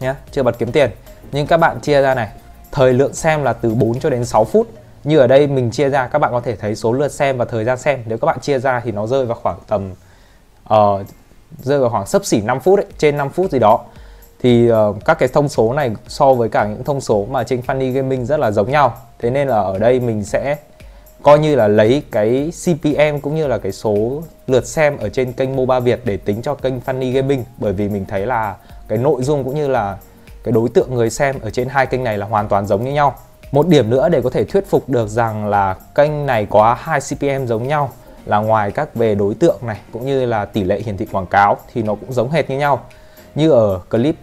nhé 0.00 0.14
chưa 0.30 0.42
bật 0.42 0.58
kiếm 0.58 0.72
tiền 0.72 0.90
nhưng 1.32 1.46
các 1.46 1.56
bạn 1.56 1.80
chia 1.80 2.02
ra 2.02 2.14
này 2.14 2.28
thời 2.72 2.92
lượng 2.92 3.14
xem 3.14 3.42
là 3.42 3.52
từ 3.52 3.74
4 3.74 4.00
cho 4.00 4.10
đến 4.10 4.24
6 4.24 4.44
phút. 4.44 4.68
Như 5.04 5.18
ở 5.18 5.26
đây 5.26 5.46
mình 5.46 5.70
chia 5.70 5.88
ra 5.88 6.06
các 6.06 6.18
bạn 6.18 6.32
có 6.32 6.40
thể 6.40 6.56
thấy 6.56 6.76
số 6.76 6.92
lượt 6.92 7.08
xem 7.08 7.38
và 7.38 7.44
thời 7.44 7.64
gian 7.64 7.78
xem. 7.78 8.02
Nếu 8.06 8.18
các 8.18 8.26
bạn 8.26 8.40
chia 8.40 8.58
ra 8.58 8.80
thì 8.84 8.92
nó 8.92 9.06
rơi 9.06 9.26
vào 9.26 9.38
khoảng 9.42 9.58
tầm 9.68 9.92
uh, 10.74 11.06
rơi 11.58 11.78
vào 11.78 11.90
khoảng 11.90 12.06
sấp 12.06 12.24
xỉ 12.24 12.40
5 12.40 12.60
phút 12.60 12.78
ấy, 12.78 12.86
trên 12.98 13.16
5 13.16 13.30
phút 13.30 13.50
gì 13.50 13.58
đó. 13.58 13.80
Thì 14.42 14.72
uh, 14.72 14.96
các 15.04 15.18
cái 15.18 15.28
thông 15.28 15.48
số 15.48 15.72
này 15.72 15.90
so 16.08 16.32
với 16.32 16.48
cả 16.48 16.66
những 16.66 16.84
thông 16.84 17.00
số 17.00 17.26
mà 17.30 17.44
trên 17.44 17.60
Funny 17.60 17.92
Gaming 17.92 18.26
rất 18.26 18.40
là 18.40 18.50
giống 18.50 18.70
nhau. 18.70 18.96
Thế 19.18 19.30
nên 19.30 19.48
là 19.48 19.60
ở 19.60 19.78
đây 19.78 20.00
mình 20.00 20.24
sẽ 20.24 20.56
coi 21.22 21.38
như 21.38 21.54
là 21.54 21.68
lấy 21.68 22.02
cái 22.10 22.52
CPM 22.64 23.18
cũng 23.22 23.34
như 23.34 23.46
là 23.46 23.58
cái 23.58 23.72
số 23.72 24.22
lượt 24.46 24.66
xem 24.66 24.96
ở 24.98 25.08
trên 25.08 25.32
kênh 25.32 25.56
MOBA 25.56 25.80
Việt 25.80 26.00
để 26.04 26.16
tính 26.16 26.42
cho 26.42 26.54
kênh 26.54 26.80
Funny 26.86 27.12
Gaming. 27.12 27.44
Bởi 27.58 27.72
vì 27.72 27.88
mình 27.88 28.04
thấy 28.08 28.26
là 28.26 28.56
cái 28.88 28.98
nội 28.98 29.22
dung 29.22 29.44
cũng 29.44 29.54
như 29.54 29.68
là 29.68 29.96
cái 30.44 30.52
đối 30.52 30.68
tượng 30.68 30.94
người 30.94 31.10
xem 31.10 31.36
ở 31.42 31.50
trên 31.50 31.68
hai 31.68 31.86
kênh 31.86 32.04
này 32.04 32.18
là 32.18 32.26
hoàn 32.26 32.48
toàn 32.48 32.66
giống 32.66 32.84
như 32.84 32.92
nhau. 32.92 33.14
Một 33.52 33.68
điểm 33.68 33.90
nữa 33.90 34.08
để 34.08 34.20
có 34.20 34.30
thể 34.30 34.44
thuyết 34.44 34.70
phục 34.70 34.88
được 34.88 35.08
rằng 35.08 35.46
là 35.46 35.76
kênh 35.94 36.26
này 36.26 36.46
có 36.50 36.76
hai 36.80 37.00
CPM 37.00 37.46
giống 37.46 37.68
nhau 37.68 37.90
là 38.26 38.38
ngoài 38.38 38.70
các 38.70 38.94
về 38.94 39.14
đối 39.14 39.34
tượng 39.34 39.58
này 39.62 39.78
cũng 39.92 40.06
như 40.06 40.26
là 40.26 40.44
tỷ 40.44 40.64
lệ 40.64 40.80
hiển 40.80 40.96
thị 40.96 41.06
quảng 41.12 41.26
cáo 41.26 41.56
thì 41.72 41.82
nó 41.82 41.94
cũng 41.94 42.12
giống 42.12 42.30
hệt 42.30 42.50
như 42.50 42.58
nhau. 42.58 42.84
Như 43.34 43.50
ở 43.50 43.80
clip 43.90 44.16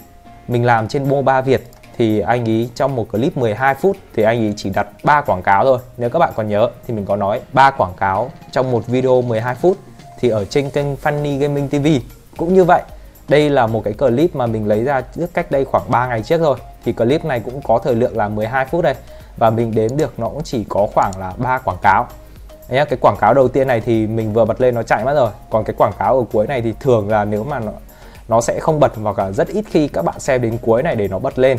mình 0.47 0.65
làm 0.65 0.87
trên 0.87 1.09
Moba 1.09 1.41
Việt 1.41 1.71
thì 1.97 2.19
anh 2.19 2.45
ý 2.45 2.69
trong 2.75 2.95
một 2.95 3.11
clip 3.11 3.37
12 3.37 3.75
phút 3.75 3.97
thì 4.15 4.23
anh 4.23 4.39
ý 4.39 4.53
chỉ 4.57 4.69
đặt 4.69 4.87
3 5.03 5.21
quảng 5.21 5.41
cáo 5.41 5.63
thôi. 5.63 5.79
Nếu 5.97 6.09
các 6.09 6.19
bạn 6.19 6.33
còn 6.35 6.47
nhớ 6.47 6.69
thì 6.87 6.93
mình 6.93 7.05
có 7.05 7.15
nói 7.15 7.41
3 7.53 7.71
quảng 7.71 7.93
cáo 7.97 8.31
trong 8.51 8.71
một 8.71 8.87
video 8.87 9.21
12 9.21 9.55
phút 9.55 9.77
thì 10.19 10.29
ở 10.29 10.45
trên 10.45 10.69
kênh 10.69 10.95
Funny 10.95 11.39
Gaming 11.39 11.69
TV 11.69 11.87
cũng 12.37 12.53
như 12.53 12.63
vậy 12.63 12.81
đây 13.29 13.49
là 13.49 13.67
một 13.67 13.81
cái 13.83 13.93
clip 13.93 14.35
mà 14.35 14.45
mình 14.45 14.67
lấy 14.67 14.83
ra 14.83 15.01
trước 15.01 15.33
cách 15.33 15.51
đây 15.51 15.65
khoảng 15.65 15.83
3 15.91 16.07
ngày 16.07 16.23
trước 16.23 16.41
rồi 16.41 16.57
thì 16.85 16.93
clip 16.93 17.25
này 17.25 17.39
cũng 17.39 17.61
có 17.61 17.79
thời 17.83 17.95
lượng 17.95 18.17
là 18.17 18.29
12 18.29 18.65
phút 18.65 18.83
đây. 18.83 18.95
Và 19.37 19.49
mình 19.49 19.71
đếm 19.75 19.97
được 19.97 20.19
nó 20.19 20.29
cũng 20.29 20.43
chỉ 20.43 20.65
có 20.69 20.87
khoảng 20.93 21.11
là 21.19 21.33
3 21.37 21.57
quảng 21.57 21.77
cáo. 21.81 22.07
Nhá, 22.69 22.85
cái 22.85 22.99
quảng 23.01 23.17
cáo 23.19 23.33
đầu 23.33 23.47
tiên 23.47 23.67
này 23.67 23.81
thì 23.81 24.07
mình 24.07 24.33
vừa 24.33 24.45
bật 24.45 24.61
lên 24.61 24.75
nó 24.75 24.83
chạy 24.83 25.05
mất 25.05 25.13
rồi. 25.13 25.29
Còn 25.49 25.63
cái 25.63 25.73
quảng 25.77 25.93
cáo 25.99 26.19
ở 26.19 26.25
cuối 26.31 26.47
này 26.47 26.61
thì 26.61 26.73
thường 26.79 27.09
là 27.09 27.25
nếu 27.25 27.43
mà 27.43 27.59
nó 27.59 27.71
nó 28.27 28.41
sẽ 28.41 28.59
không 28.59 28.79
bật 28.79 28.91
hoặc 29.03 29.15
cả 29.17 29.31
rất 29.31 29.47
ít 29.47 29.65
khi 29.69 29.87
các 29.87 30.05
bạn 30.05 30.19
xem 30.19 30.41
đến 30.41 30.57
cuối 30.61 30.83
này 30.83 30.95
để 30.95 31.07
nó 31.07 31.19
bật 31.19 31.39
lên. 31.39 31.57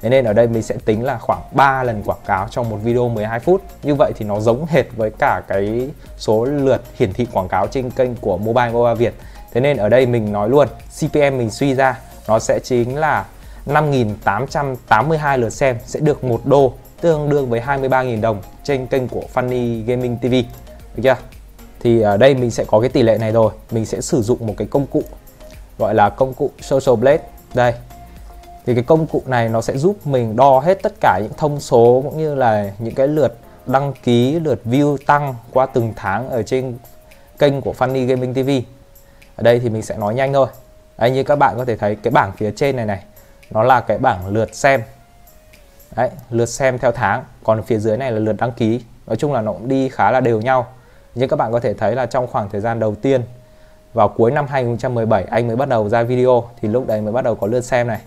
Thế 0.00 0.08
nên 0.08 0.24
ở 0.24 0.32
đây 0.32 0.46
mình 0.46 0.62
sẽ 0.62 0.74
tính 0.84 1.04
là 1.04 1.18
khoảng 1.18 1.40
3 1.52 1.82
lần 1.82 2.02
quảng 2.02 2.18
cáo 2.26 2.46
trong 2.50 2.70
một 2.70 2.76
video 2.82 3.08
12 3.08 3.40
phút. 3.40 3.62
Như 3.82 3.94
vậy 3.94 4.12
thì 4.16 4.24
nó 4.24 4.40
giống 4.40 4.66
hệt 4.66 4.86
với 4.96 5.10
cả 5.18 5.42
cái 5.48 5.90
số 6.18 6.44
lượt 6.44 6.82
hiển 6.94 7.12
thị 7.12 7.26
quảng 7.32 7.48
cáo 7.48 7.66
trên 7.66 7.90
kênh 7.90 8.14
của 8.14 8.36
Mobile 8.36 8.70
Mobile 8.70 8.94
Việt. 8.94 9.14
Thế 9.52 9.60
nên 9.60 9.76
ở 9.76 9.88
đây 9.88 10.06
mình 10.06 10.32
nói 10.32 10.48
luôn 10.48 10.68
CPM 11.00 11.38
mình 11.38 11.50
suy 11.50 11.74
ra, 11.74 11.98
nó 12.28 12.38
sẽ 12.38 12.58
chính 12.58 12.96
là 12.96 13.26
5.882 13.66 15.38
lượt 15.38 15.50
xem 15.50 15.76
sẽ 15.86 16.00
được 16.00 16.24
1 16.24 16.40
đô 16.46 16.72
tương 17.00 17.28
đương 17.28 17.50
với 17.50 17.60
23.000 17.60 18.20
đồng 18.20 18.42
trên 18.64 18.86
kênh 18.86 19.08
của 19.08 19.22
Funny 19.34 19.84
Gaming 19.84 20.16
TV 20.18 20.32
được 20.94 21.02
chưa? 21.02 21.16
Thì 21.80 22.00
ở 22.00 22.16
đây 22.16 22.34
mình 22.34 22.50
sẽ 22.50 22.64
có 22.64 22.80
cái 22.80 22.88
tỷ 22.88 23.02
lệ 23.02 23.18
này 23.18 23.32
rồi. 23.32 23.52
Mình 23.70 23.86
sẽ 23.86 24.00
sử 24.00 24.22
dụng 24.22 24.46
một 24.46 24.54
cái 24.56 24.66
công 24.70 24.86
cụ 24.86 25.02
gọi 25.78 25.94
là 25.94 26.08
công 26.08 26.34
cụ 26.34 26.50
Social 26.60 26.96
Blade. 26.96 27.22
Đây. 27.54 27.74
Thì 28.66 28.74
cái 28.74 28.84
công 28.84 29.06
cụ 29.06 29.22
này 29.26 29.48
nó 29.48 29.60
sẽ 29.60 29.76
giúp 29.76 30.06
mình 30.06 30.36
đo 30.36 30.60
hết 30.60 30.82
tất 30.82 30.92
cả 31.00 31.20
những 31.22 31.32
thông 31.36 31.60
số 31.60 32.00
cũng 32.04 32.18
như 32.18 32.34
là 32.34 32.70
những 32.78 32.94
cái 32.94 33.08
lượt 33.08 33.36
đăng 33.66 33.92
ký, 34.02 34.40
lượt 34.40 34.60
view 34.64 34.96
tăng 35.06 35.34
qua 35.52 35.66
từng 35.66 35.92
tháng 35.96 36.30
ở 36.30 36.42
trên 36.42 36.76
kênh 37.38 37.60
của 37.60 37.74
Funny 37.78 38.06
Gaming 38.06 38.34
TV 38.34 38.50
ở 39.40 39.42
đây 39.42 39.60
thì 39.60 39.68
mình 39.68 39.82
sẽ 39.82 39.96
nói 39.96 40.14
nhanh 40.14 40.32
thôi. 40.32 40.46
Đấy, 40.98 41.10
như 41.10 41.22
các 41.22 41.36
bạn 41.36 41.54
có 41.58 41.64
thể 41.64 41.76
thấy 41.76 41.96
cái 41.96 42.10
bảng 42.10 42.32
phía 42.32 42.50
trên 42.56 42.76
này 42.76 42.86
này 42.86 43.04
nó 43.50 43.62
là 43.62 43.80
cái 43.80 43.98
bảng 43.98 44.28
lượt 44.28 44.54
xem. 44.54 44.82
Đấy, 45.96 46.10
lượt 46.30 46.46
xem 46.46 46.78
theo 46.78 46.92
tháng. 46.92 47.24
Còn 47.44 47.62
phía 47.62 47.78
dưới 47.78 47.96
này 47.96 48.12
là 48.12 48.18
lượt 48.18 48.36
đăng 48.38 48.52
ký. 48.52 48.80
Nói 49.06 49.16
chung 49.16 49.32
là 49.32 49.40
nó 49.40 49.52
cũng 49.52 49.68
đi 49.68 49.88
khá 49.88 50.10
là 50.10 50.20
đều 50.20 50.40
nhau. 50.40 50.66
Nhưng 51.14 51.28
các 51.28 51.36
bạn 51.36 51.52
có 51.52 51.60
thể 51.60 51.74
thấy 51.74 51.94
là 51.94 52.06
trong 52.06 52.26
khoảng 52.26 52.50
thời 52.50 52.60
gian 52.60 52.80
đầu 52.80 52.94
tiên 52.94 53.22
vào 53.94 54.08
cuối 54.08 54.30
năm 54.30 54.46
2017 54.46 55.24
anh 55.24 55.46
mới 55.46 55.56
bắt 55.56 55.68
đầu 55.68 55.88
ra 55.88 56.02
video. 56.02 56.48
Thì 56.60 56.68
lúc 56.68 56.86
đấy 56.86 57.00
mới 57.00 57.12
bắt 57.12 57.24
đầu 57.24 57.34
có 57.34 57.46
lượt 57.46 57.60
xem 57.60 57.86
này. 57.86 58.00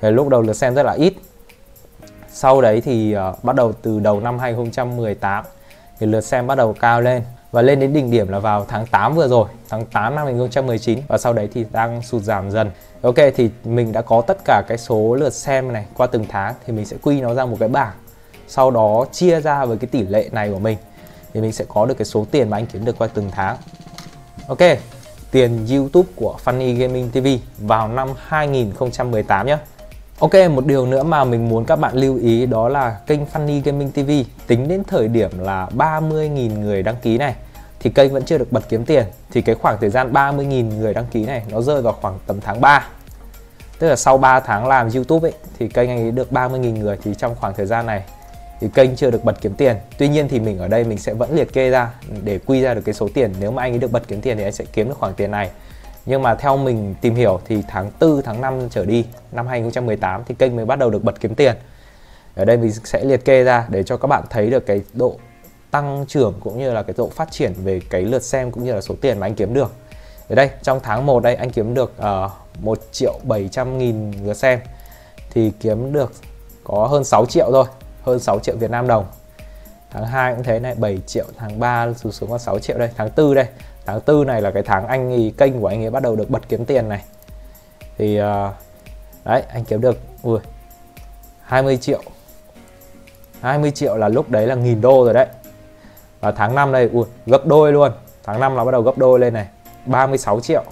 Cái 0.00 0.12
lúc 0.12 0.28
đầu 0.28 0.42
lượt 0.42 0.56
xem 0.56 0.74
rất 0.74 0.82
là 0.82 0.92
ít. 0.92 1.14
Sau 2.28 2.60
đấy 2.60 2.80
thì 2.80 3.16
uh, 3.30 3.44
bắt 3.44 3.56
đầu 3.56 3.72
từ 3.72 4.00
đầu 4.00 4.20
năm 4.20 4.38
2018 4.38 5.44
thì 6.00 6.06
lượt 6.06 6.20
xem 6.20 6.46
bắt 6.46 6.54
đầu 6.54 6.74
cao 6.80 7.00
lên. 7.00 7.22
Và 7.50 7.62
lên 7.62 7.80
đến 7.80 7.92
đỉnh 7.92 8.10
điểm 8.10 8.28
là 8.28 8.38
vào 8.38 8.64
tháng 8.68 8.86
8 8.86 9.14
vừa 9.14 9.28
rồi 9.28 9.48
tháng 9.68 9.86
8 9.86 10.14
năm 10.14 10.24
2019 10.24 10.98
và 11.08 11.18
sau 11.18 11.32
đấy 11.32 11.48
thì 11.54 11.64
đang 11.72 12.02
sụt 12.02 12.22
giảm 12.22 12.50
dần. 12.50 12.70
Ok 13.02 13.16
thì 13.36 13.50
mình 13.64 13.92
đã 13.92 14.02
có 14.02 14.20
tất 14.20 14.38
cả 14.44 14.62
cái 14.68 14.78
số 14.78 15.14
lượt 15.14 15.32
xem 15.32 15.72
này 15.72 15.84
qua 15.96 16.06
từng 16.06 16.24
tháng 16.28 16.54
thì 16.66 16.72
mình 16.72 16.84
sẽ 16.84 16.96
quy 17.02 17.20
nó 17.20 17.34
ra 17.34 17.46
một 17.46 17.56
cái 17.60 17.68
bảng. 17.68 17.92
Sau 18.48 18.70
đó 18.70 19.04
chia 19.12 19.40
ra 19.40 19.64
với 19.64 19.78
cái 19.78 19.88
tỷ 19.92 20.02
lệ 20.02 20.28
này 20.32 20.50
của 20.50 20.58
mình 20.58 20.78
thì 21.34 21.40
mình 21.40 21.52
sẽ 21.52 21.64
có 21.68 21.86
được 21.86 21.94
cái 21.98 22.04
số 22.04 22.26
tiền 22.30 22.50
mà 22.50 22.56
anh 22.56 22.66
kiếm 22.66 22.84
được 22.84 22.98
qua 22.98 23.08
từng 23.14 23.30
tháng. 23.30 23.56
Ok 24.48 24.62
tiền 25.30 25.66
YouTube 25.70 26.08
của 26.16 26.36
Funny 26.44 26.78
Gaming 26.78 27.10
TV 27.10 27.26
vào 27.58 27.88
năm 27.88 28.08
2018 28.26 29.46
nhé 29.46 29.56
Ok, 30.18 30.32
một 30.50 30.66
điều 30.66 30.86
nữa 30.86 31.02
mà 31.02 31.24
mình 31.24 31.48
muốn 31.48 31.64
các 31.64 31.76
bạn 31.76 31.94
lưu 31.94 32.18
ý 32.18 32.46
đó 32.46 32.68
là 32.68 32.98
kênh 33.06 33.20
Funny 33.32 33.60
Gaming 33.64 33.90
TV 33.90 34.10
tính 34.46 34.68
đến 34.68 34.82
thời 34.84 35.08
điểm 35.08 35.30
là 35.38 35.68
30.000 35.76 36.60
người 36.60 36.82
đăng 36.82 36.96
ký 37.02 37.18
này 37.18 37.34
thì 37.80 37.90
kênh 37.90 38.12
vẫn 38.12 38.24
chưa 38.24 38.38
được 38.38 38.52
bật 38.52 38.62
kiếm 38.68 38.84
tiền. 38.84 39.04
Thì 39.30 39.42
cái 39.42 39.54
khoảng 39.54 39.76
thời 39.80 39.90
gian 39.90 40.12
30.000 40.12 40.78
người 40.78 40.94
đăng 40.94 41.06
ký 41.06 41.24
này, 41.24 41.42
nó 41.50 41.60
rơi 41.60 41.82
vào 41.82 41.92
khoảng 41.92 42.18
tầm 42.26 42.40
tháng 42.40 42.60
3 42.60 42.88
tức 43.78 43.88
là 43.88 43.96
sau 43.96 44.18
3 44.18 44.40
tháng 44.40 44.66
làm 44.66 44.90
YouTube 44.94 45.28
ấy, 45.28 45.34
thì 45.58 45.68
kênh 45.68 45.88
anh 45.88 45.98
ấy 45.98 46.10
được 46.10 46.32
30.000 46.32 46.78
người. 46.78 46.96
Thì 47.04 47.14
trong 47.18 47.34
khoảng 47.34 47.54
thời 47.54 47.66
gian 47.66 47.86
này, 47.86 48.02
thì 48.60 48.68
kênh 48.74 48.96
chưa 48.96 49.10
được 49.10 49.24
bật 49.24 49.40
kiếm 49.40 49.54
tiền. 49.54 49.76
Tuy 49.98 50.08
nhiên 50.08 50.28
thì 50.28 50.40
mình 50.40 50.58
ở 50.58 50.68
đây 50.68 50.84
mình 50.84 50.98
sẽ 50.98 51.14
vẫn 51.14 51.36
liệt 51.36 51.52
kê 51.52 51.70
ra 51.70 51.90
để 52.22 52.38
quy 52.46 52.62
ra 52.62 52.74
được 52.74 52.82
cái 52.84 52.94
số 52.94 53.08
tiền. 53.14 53.32
Nếu 53.40 53.50
mà 53.50 53.62
anh 53.62 53.72
ấy 53.72 53.78
được 53.78 53.92
bật 53.92 54.02
kiếm 54.08 54.20
tiền 54.20 54.36
thì 54.36 54.42
anh 54.42 54.52
sẽ 54.52 54.64
kiếm 54.72 54.88
được 54.88 54.94
khoảng 54.98 55.14
tiền 55.14 55.30
này. 55.30 55.50
Nhưng 56.06 56.22
mà 56.22 56.34
theo 56.34 56.56
mình 56.56 56.94
tìm 57.00 57.14
hiểu 57.14 57.40
thì 57.44 57.62
tháng 57.68 57.90
4 58.00 58.22
tháng 58.22 58.40
5 58.40 58.68
trở 58.70 58.84
đi, 58.84 59.06
năm 59.32 59.46
2018 59.46 60.22
thì 60.26 60.34
kênh 60.34 60.56
mới 60.56 60.64
bắt 60.64 60.78
đầu 60.78 60.90
được 60.90 61.04
bật 61.04 61.20
kiếm 61.20 61.34
tiền. 61.34 61.56
Ở 62.34 62.44
đây 62.44 62.56
mình 62.56 62.72
sẽ 62.72 63.04
liệt 63.04 63.24
kê 63.24 63.44
ra 63.44 63.66
để 63.68 63.82
cho 63.82 63.96
các 63.96 64.08
bạn 64.08 64.24
thấy 64.30 64.50
được 64.50 64.66
cái 64.66 64.82
độ 64.92 65.16
tăng 65.70 66.04
trưởng 66.08 66.34
cũng 66.40 66.58
như 66.58 66.72
là 66.72 66.82
cái 66.82 66.94
độ 66.96 67.08
phát 67.08 67.30
triển 67.30 67.52
về 67.64 67.80
cái 67.90 68.02
lượt 68.02 68.22
xem 68.22 68.50
cũng 68.50 68.64
như 68.64 68.72
là 68.72 68.80
số 68.80 68.94
tiền 69.00 69.18
mà 69.18 69.26
anh 69.26 69.34
kiếm 69.34 69.54
được. 69.54 69.72
Ở 70.28 70.34
đây 70.34 70.50
trong 70.62 70.80
tháng 70.82 71.06
1 71.06 71.22
đây 71.22 71.34
anh 71.34 71.50
kiếm 71.50 71.74
được 71.74 71.92
ờ, 71.96 72.24
uh, 72.24 72.64
1 72.64 72.78
triệu 72.92 73.18
700 73.22 73.78
nghìn 73.78 74.12
lượt 74.26 74.34
xem. 74.34 74.60
Thì 75.30 75.52
kiếm 75.60 75.92
được 75.92 76.12
có 76.64 76.86
hơn 76.86 77.04
6 77.04 77.26
triệu 77.26 77.50
thôi 77.52 77.64
hơn 78.02 78.18
6 78.18 78.38
triệu 78.38 78.56
Việt 78.56 78.70
Nam 78.70 78.86
đồng. 78.86 79.06
Tháng 79.90 80.06
2 80.06 80.34
cũng 80.34 80.44
thế 80.44 80.60
này 80.60 80.74
7 80.74 80.98
triệu 81.06 81.24
tháng 81.36 81.60
3 81.60 81.92
xuống 81.92 82.12
xuống 82.12 82.30
còn 82.30 82.38
6 82.38 82.58
triệu 82.58 82.78
đây. 82.78 82.90
Tháng 82.96 83.10
4 83.16 83.34
đây 83.34 83.46
tháng 83.86 84.00
4 84.06 84.26
này 84.26 84.42
là 84.42 84.50
cái 84.50 84.62
tháng 84.62 84.86
anh 84.86 85.10
ấy 85.12 85.32
kênh 85.38 85.60
của 85.60 85.66
anh 85.66 85.84
ấy 85.84 85.90
bắt 85.90 86.02
đầu 86.02 86.16
được 86.16 86.30
bật 86.30 86.48
kiếm 86.48 86.64
tiền 86.64 86.88
này. 86.88 87.04
Thì 87.98 88.20
uh, 88.20 88.24
đấy 89.24 89.42
anh 89.48 89.64
kiếm 89.64 89.80
được 89.80 89.98
ui 90.22 90.38
20 91.42 91.76
triệu. 91.76 92.02
20 93.40 93.70
triệu 93.70 93.96
là 93.96 94.08
lúc 94.08 94.30
đấy 94.30 94.46
là 94.46 94.54
nghìn 94.54 94.80
đô 94.80 95.04
rồi 95.04 95.14
đấy 95.14 95.26
và 96.20 96.32
tháng 96.32 96.54
5 96.54 96.72
đây 96.72 96.90
ui, 96.92 97.04
gấp 97.26 97.46
đôi 97.46 97.72
luôn. 97.72 97.92
Tháng 98.24 98.40
5 98.40 98.56
là 98.56 98.64
bắt 98.64 98.72
đầu 98.72 98.82
gấp 98.82 98.98
đôi 98.98 99.20
lên 99.20 99.34
này. 99.34 99.48
36 99.86 100.40
triệu. 100.40 100.64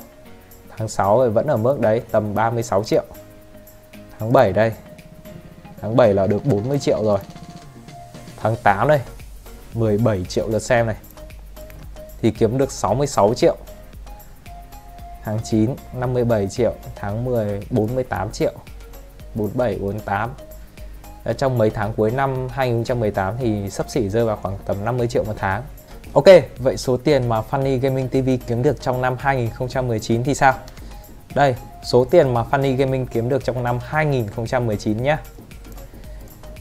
Tháng 0.77 0.89
6 0.89 1.25
thì 1.25 1.31
vẫn 1.31 1.47
ở 1.47 1.57
mức 1.57 1.81
đấy 1.81 2.03
tầm 2.11 2.35
36 2.35 2.85
triệu. 2.85 3.05
Tháng 4.19 4.33
7 4.33 4.53
đây. 4.53 4.73
Tháng 5.81 5.97
7 5.97 6.15
là 6.15 6.27
được 6.27 6.45
40 6.45 6.79
triệu 6.79 7.05
rồi. 7.05 7.19
Tháng 8.37 8.57
8 8.63 8.89
đây 8.89 9.01
17 9.75 10.25
triệu 10.25 10.49
lượt 10.49 10.63
xem 10.63 10.87
này. 10.87 10.97
Thì 12.23 12.31
kiếm 12.31 12.59
được 12.59 12.73
66 12.73 13.35
triệu. 13.35 13.57
Tháng 15.25 15.39
9 15.45 15.75
57 15.95 16.49
triệu. 16.49 16.73
Tháng 16.95 17.25
10 17.25 17.67
48 17.71 18.31
triệu. 18.31 18.53
47 19.35 19.79
48 19.79 20.31
Ờ, 21.27 21.33
trong 21.33 21.59
mấy 21.59 21.71
tháng 21.71 21.93
cuối 21.93 22.11
năm 22.11 22.49
2018 22.51 23.35
thì 23.39 23.71
sắp 23.71 23.91
xỉ 23.91 24.09
rơi 24.09 24.25
vào 24.25 24.39
khoảng 24.43 24.59
tầm 24.67 24.85
50 24.85 25.07
triệu 25.09 25.25
một 25.25 25.35
tháng 25.39 25.63
Ok, 26.13 26.25
vậy 26.59 26.77
số 26.77 26.97
tiền 26.97 27.29
mà 27.29 27.43
Funny 27.51 27.79
Gaming 27.79 28.09
TV 28.09 28.31
kiếm 28.47 28.63
được 28.63 28.81
trong 28.81 29.03
năm 29.03 29.17
2019 29.19 30.25
thì 30.25 30.35
sao? 30.35 30.55
Đây, 31.35 31.55
số 31.83 32.05
tiền 32.05 32.35
mà 32.35 32.45
Funny 32.51 32.77
Gaming 32.77 33.07
kiếm 33.07 33.29
được 33.29 33.45
trong 33.45 33.63
năm 33.63 33.79
2019 33.85 35.03
nhé. 35.03 35.17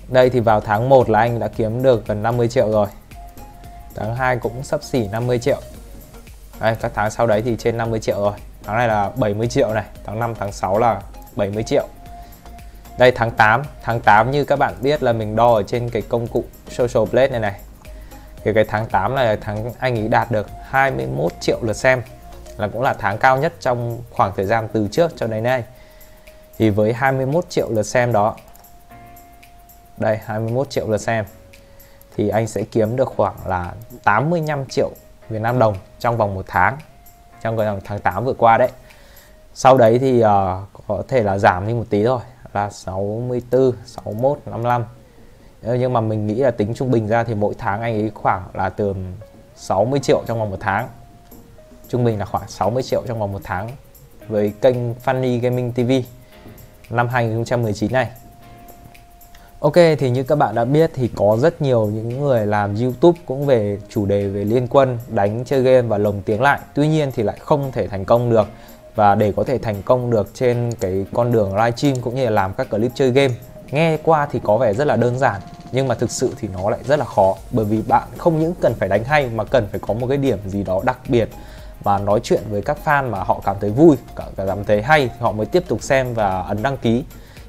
Đây 0.08 0.30
thì 0.30 0.40
vào 0.40 0.62
tháng 0.62 0.90
1 0.90 1.10
là 1.10 1.20
anh 1.20 1.40
đã 1.40 1.48
kiếm 1.48 1.84
được 1.84 2.08
gần 2.08 2.24
50 2.24 2.48
triệu 2.48 2.72
rồi. 2.72 2.88
Tháng 3.96 4.16
2 4.16 4.38
cũng 4.38 4.64
sắp 4.64 4.84
xỉ 4.84 5.08
50 5.08 5.40
triệu. 5.40 5.62
Đây, 6.60 6.76
các 6.82 6.92
tháng 6.96 7.12
sau 7.12 7.28
đấy 7.28 7.42
thì 7.46 7.56
trên 7.60 7.78
50 7.78 8.00
triệu 8.00 8.20
rồi. 8.20 8.34
Tháng 8.64 8.78
này 8.78 8.88
là 8.88 9.12
70 9.16 9.48
triệu 9.48 9.74
này, 9.74 9.86
tháng 10.06 10.20
5, 10.20 10.34
tháng 10.40 10.52
6 10.52 10.80
là 10.80 11.02
70 11.36 11.64
triệu. 11.64 11.88
Đây 12.98 13.12
tháng 13.12 13.32
8, 13.32 13.64
tháng 13.82 14.00
8 14.00 14.32
như 14.32 14.44
các 14.44 14.60
bạn 14.60 14.74
biết 14.82 15.04
là 15.04 15.14
mình 15.14 15.36
đo 15.36 15.54
ở 15.54 15.64
trên 15.64 15.90
cái 15.90 16.02
công 16.02 16.28
cụ 16.28 16.44
Social 16.70 17.12
Blade 17.12 17.28
này 17.28 17.40
này. 17.40 17.60
Thì 18.44 18.54
cái 18.54 18.66
tháng 18.68 18.86
8 18.86 19.16
là 19.16 19.38
tháng 19.42 19.72
anh 19.80 19.96
ấy 20.00 20.08
đạt 20.08 20.32
được 20.32 20.48
21 20.70 21.32
triệu 21.40 21.60
lượt 21.62 21.74
xem 21.74 22.02
là 22.58 22.68
cũng 22.68 22.82
là 22.82 22.94
tháng 22.94 23.18
cao 23.18 23.38
nhất 23.38 23.54
trong 23.60 24.02
khoảng 24.12 24.32
thời 24.36 24.46
gian 24.46 24.68
từ 24.74 24.88
trước 24.92 25.12
cho 25.16 25.28
đến 25.28 25.44
nay. 25.44 25.64
Thì 26.58 26.70
với 26.70 26.94
21 26.94 27.50
triệu 27.50 27.70
lượt 27.70 27.84
xem 27.84 28.12
đó 28.12 28.36
đây 29.98 30.20
21 30.26 30.70
triệu 30.70 30.90
lượt 30.90 30.98
xem 30.98 31.26
thì 32.16 32.30
anh 32.30 32.48
sẽ 32.48 32.64
kiếm 32.72 32.96
được 32.96 33.14
khoảng 33.18 33.36
là 33.46 33.74
85 34.04 34.66
triệu 34.66 34.90
Việt 35.30 35.42
Nam 35.42 35.60
đồng 35.60 35.76
trong 36.00 36.18
vòng 36.18 36.36
một 36.36 36.46
tháng 36.48 36.78
trong 37.42 37.58
cái 37.58 37.68
tháng 37.84 38.00
8 38.00 38.26
vừa 38.26 38.34
qua 38.34 38.58
đấy. 38.58 38.70
Sau 39.54 39.78
đấy 39.78 40.00
thì 40.00 40.20
uh, 40.20 40.26
có 40.88 41.04
thể 41.08 41.24
là 41.24 41.38
giảm 41.38 41.68
đi 41.68 41.74
một 41.74 41.86
tí 41.90 42.06
thôi 42.06 42.20
là 42.56 42.70
64 42.70 43.72
61 43.86 44.40
55 44.46 44.86
nhưng 45.62 45.94
mà 45.94 46.02
mình 46.02 46.28
nghĩ 46.28 46.36
là 46.36 46.52
tính 46.52 46.74
trung 46.74 46.92
bình 46.92 47.08
ra 47.08 47.24
thì 47.24 47.36
mỗi 47.36 47.54
tháng 47.58 47.82
anh 47.82 47.94
ấy 48.02 48.12
khoảng 48.14 48.44
là 48.54 48.70
từ 48.70 48.94
60 49.56 50.00
triệu 50.00 50.24
trong 50.28 50.40
vòng 50.40 50.50
một 50.50 50.58
tháng. 50.60 50.88
Trung 51.90 52.04
bình 52.04 52.20
là 52.20 52.26
khoảng 52.26 52.48
60 52.48 52.84
triệu 52.84 53.04
trong 53.08 53.20
vòng 53.20 53.32
một 53.32 53.42
tháng 53.44 53.70
với 54.28 54.54
kênh 54.62 54.94
Funny 55.06 55.40
Gaming 55.40 55.72
TV 55.72 55.92
năm 56.90 57.08
2019 57.08 57.92
này. 57.92 58.10
Ok, 59.60 59.74
thì 59.74 60.10
như 60.10 60.24
các 60.24 60.36
bạn 60.36 60.56
đã 60.56 60.66
biết 60.66 60.92
thì 60.94 61.10
có 61.16 61.38
rất 61.42 61.62
nhiều 61.62 61.86
những 61.86 62.22
người 62.22 62.46
làm 62.46 62.76
YouTube 62.76 63.20
cũng 63.26 63.46
về 63.46 63.80
chủ 63.90 64.06
đề 64.06 64.28
về 64.28 64.44
liên 64.44 64.68
quân, 64.68 64.98
đánh 65.08 65.44
chơi 65.46 65.62
game 65.62 65.82
và 65.82 65.98
lồng 65.98 66.22
tiếng 66.22 66.42
lại. 66.42 66.60
Tuy 66.74 66.88
nhiên 66.88 67.12
thì 67.16 67.24
lại 67.24 67.38
không 67.40 67.72
thể 67.72 67.88
thành 67.88 68.06
công 68.06 68.30
được. 68.30 68.48
Và 68.96 69.16
để 69.16 69.34
có 69.36 69.44
thể 69.44 69.58
thành 69.58 69.84
công 69.86 70.12
được 70.12 70.30
trên 70.34 70.72
cái 70.80 71.06
con 71.14 71.32
đường 71.32 71.56
livestream 71.56 71.96
cũng 72.02 72.16
như 72.16 72.26
là 72.26 72.32
làm 72.32 72.54
các 72.54 72.70
clip 72.70 72.92
chơi 72.96 73.12
game, 73.12 73.34
Nghe 73.72 73.98
qua 74.04 74.28
thì 74.32 74.40
có 74.44 74.58
vẻ 74.58 74.74
rất 74.74 74.88
là 74.88 74.96
đơn 74.96 75.20
giản, 75.20 75.42
nhưng 75.72 75.88
mà 75.88 75.96
thực 75.96 76.12
sự 76.12 76.34
thì 76.40 76.48
nó 76.54 76.70
lại 76.70 76.80
rất 76.88 77.00
là 77.00 77.06
khó. 77.06 77.36
Bởi 77.52 77.66
vì 77.66 77.82
bạn 77.88 78.04
không 78.18 78.40
những 78.40 78.54
cần 78.62 78.74
phải 78.74 78.90
đánh 78.90 79.04
hay 79.04 79.30
mà 79.36 79.44
cần 79.44 79.68
phải 79.72 79.80
có 79.88 79.94
một 79.94 80.08
cái 80.08 80.18
điểm 80.18 80.38
gì 80.46 80.64
đó 80.64 80.82
đặc 80.84 81.00
biệt 81.08 81.30
và 81.84 81.98
nói 81.98 82.20
chuyện 82.24 82.42
với 82.50 82.62
các 82.62 82.78
fan 82.86 83.10
mà 83.10 83.24
họ 83.24 83.42
cảm 83.46 83.56
thấy 83.62 83.70
vui, 83.70 83.96
cả 84.16 84.24
cảm 84.38 84.64
thấy 84.64 84.82
hay, 84.82 85.08
thì 85.08 85.16
họ 85.20 85.32
mới 85.32 85.46
tiếp 85.46 85.64
tục 85.68 85.84
xem 85.84 86.14
và 86.14 86.42
ấn 86.42 86.64
đăng 86.64 86.78
ký. 86.78 87.04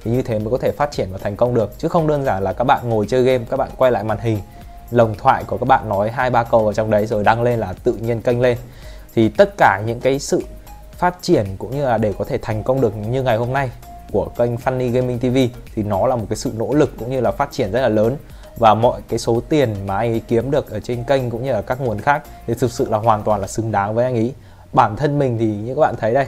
Thì 0.05 0.11
như 0.11 0.23
thế 0.23 0.39
mới 0.39 0.51
có 0.51 0.59
thể 0.59 0.73
phát 0.73 0.91
triển 0.93 1.09
và 1.13 1.19
thành 1.23 1.37
công 1.37 1.55
được. 1.55 1.79
Chứ 1.79 1.89
không 1.89 2.07
đơn 2.07 2.25
giản 2.25 2.43
là 2.43 2.53
các 2.53 2.65
bạn 2.65 2.89
ngồi 2.89 3.07
chơi 3.09 3.23
game, 3.23 3.45
các 3.51 3.57
bạn 3.57 3.71
quay 3.77 3.93
lại 3.93 4.05
màn 4.05 4.19
hình, 4.19 4.39
lồng 4.91 5.15
thoại 5.15 5.45
của 5.47 5.59
các 5.59 5.69
bạn 5.69 5.89
nói 5.89 6.11
hai 6.11 6.31
ba 6.31 6.45
câu 6.45 6.67
ở 6.67 6.73
trong 6.73 6.91
đấy 6.91 7.07
rồi 7.07 7.25
đăng 7.25 7.43
lên 7.43 7.59
là 7.59 7.75
tự 7.85 7.93
nhiên 7.93 8.23
kênh 8.23 8.41
lên. 8.41 8.59
Thì 9.15 9.29
tất 9.29 9.55
cả 9.57 9.83
những 9.87 10.01
cái 10.01 10.19
sự 10.19 10.43
phát 10.99 11.17
triển 11.23 11.47
cũng 11.59 11.71
như 11.71 11.85
là 11.85 11.99
để 11.99 12.15
có 12.19 12.25
thể 12.25 12.39
thành 12.43 12.63
công 12.63 12.81
được 12.81 12.97
như 12.97 13.23
ngày 13.23 13.37
hôm 13.37 13.53
nay 13.53 13.71
của 14.13 14.29
kênh 14.39 14.57
Funny 14.57 14.91
Gaming 14.91 15.19
TV 15.19 15.57
thì 15.75 15.83
nó 15.83 16.07
là 16.07 16.17
một 16.17 16.27
cái 16.29 16.37
sự 16.37 16.53
nỗ 16.57 16.75
lực 16.75 16.93
cũng 16.99 17.11
như 17.11 17.21
là 17.21 17.31
phát 17.31 17.49
triển 17.53 17.73
rất 17.73 17.81
là 17.81 17.89
lớn. 17.89 18.17
Và 18.57 18.75
mọi 18.75 19.01
cái 19.09 19.19
số 19.19 19.43
tiền 19.49 19.75
mà 19.87 19.97
anh 19.97 20.13
ấy 20.13 20.23
kiếm 20.29 20.51
được 20.51 20.71
ở 20.71 20.81
trên 20.81 21.05
kênh 21.05 21.31
cũng 21.31 21.45
như 21.45 21.53
là 21.53 21.63
các 21.63 21.81
nguồn 21.81 22.01
khác 22.01 22.23
thì 22.47 22.55
thực 22.55 22.73
sự 22.73 22.91
là 22.91 22.99
hoàn 22.99 23.23
toàn 23.23 23.41
là 23.41 23.47
xứng 23.47 23.73
đáng 23.73 23.95
với 23.95 24.05
anh 24.05 24.15
ấy. 24.15 24.35
Bản 24.73 24.97
thân 24.97 25.19
mình 25.19 25.39
thì 25.39 25.47
như 25.47 25.75
các 25.75 25.81
bạn 25.81 25.95
thấy 25.99 26.15
đây, 26.15 26.27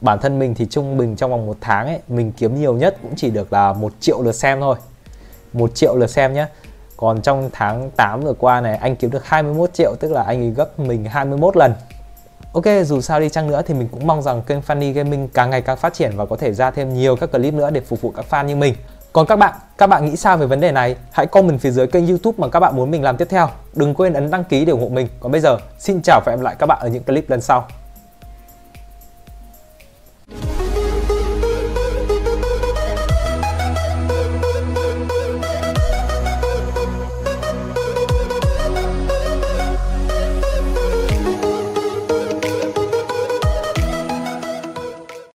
bản 0.00 0.18
thân 0.18 0.38
mình 0.38 0.54
thì 0.54 0.66
trung 0.66 0.96
bình 0.96 1.16
trong 1.16 1.30
vòng 1.30 1.46
một 1.46 1.56
tháng 1.60 1.86
ấy, 1.86 1.98
mình 2.08 2.32
kiếm 2.32 2.60
nhiều 2.60 2.74
nhất 2.74 2.96
cũng 3.02 3.12
chỉ 3.16 3.30
được 3.30 3.52
là 3.52 3.72
một 3.72 3.92
triệu 4.00 4.22
lượt 4.22 4.34
xem 4.34 4.60
thôi. 4.60 4.76
Một 5.52 5.74
triệu 5.74 5.96
lượt 5.96 6.10
xem 6.10 6.34
nhé 6.34 6.46
còn 6.96 7.22
trong 7.22 7.50
tháng 7.52 7.90
8 7.90 8.20
vừa 8.20 8.32
qua 8.32 8.60
này, 8.60 8.76
anh 8.76 8.96
kiếm 8.96 9.10
được 9.10 9.24
21 9.24 9.74
triệu, 9.74 9.94
tức 10.00 10.12
là 10.12 10.22
anh 10.22 10.40
ấy 10.40 10.50
gấp 10.50 10.78
mình 10.78 11.04
21 11.04 11.56
lần. 11.56 11.72
Ok, 12.54 12.64
dù 12.84 13.00
sao 13.00 13.20
đi 13.20 13.28
chăng 13.28 13.46
nữa 13.46 13.62
thì 13.66 13.74
mình 13.74 13.88
cũng 13.88 14.06
mong 14.06 14.22
rằng 14.22 14.42
kênh 14.42 14.60
Funny 14.60 14.92
Gaming 14.92 15.28
càng 15.28 15.50
ngày 15.50 15.62
càng 15.62 15.76
phát 15.76 15.94
triển 15.94 16.12
và 16.16 16.26
có 16.26 16.36
thể 16.36 16.52
ra 16.52 16.70
thêm 16.70 16.94
nhiều 16.94 17.16
các 17.16 17.32
clip 17.32 17.54
nữa 17.54 17.70
để 17.70 17.80
phục 17.80 18.00
vụ 18.00 18.10
các 18.10 18.24
fan 18.30 18.44
như 18.44 18.56
mình. 18.56 18.74
Còn 19.12 19.26
các 19.26 19.36
bạn, 19.36 19.54
các 19.78 19.86
bạn 19.86 20.04
nghĩ 20.04 20.16
sao 20.16 20.36
về 20.36 20.46
vấn 20.46 20.60
đề 20.60 20.72
này? 20.72 20.96
Hãy 21.12 21.26
comment 21.26 21.60
phía 21.60 21.70
dưới 21.70 21.86
kênh 21.86 22.06
YouTube 22.06 22.36
mà 22.38 22.48
các 22.48 22.60
bạn 22.60 22.76
muốn 22.76 22.90
mình 22.90 23.02
làm 23.02 23.16
tiếp 23.16 23.28
theo. 23.30 23.48
Đừng 23.74 23.94
quên 23.94 24.12
ấn 24.12 24.30
đăng 24.30 24.44
ký 24.44 24.64
để 24.64 24.70
ủng 24.70 24.80
hộ 24.80 24.88
mình. 24.88 25.08
Còn 25.20 25.32
bây 25.32 25.40
giờ, 25.40 25.56
xin 25.78 26.00
chào 26.02 26.20
và 26.26 26.32
hẹn 26.32 26.38
gặp 26.40 26.44
lại 26.44 26.56
các 26.58 26.66
bạn 26.66 26.78
ở 26.80 26.88
những 26.88 27.02
clip 27.02 27.30
lần 27.30 27.40
sau. 27.40 27.68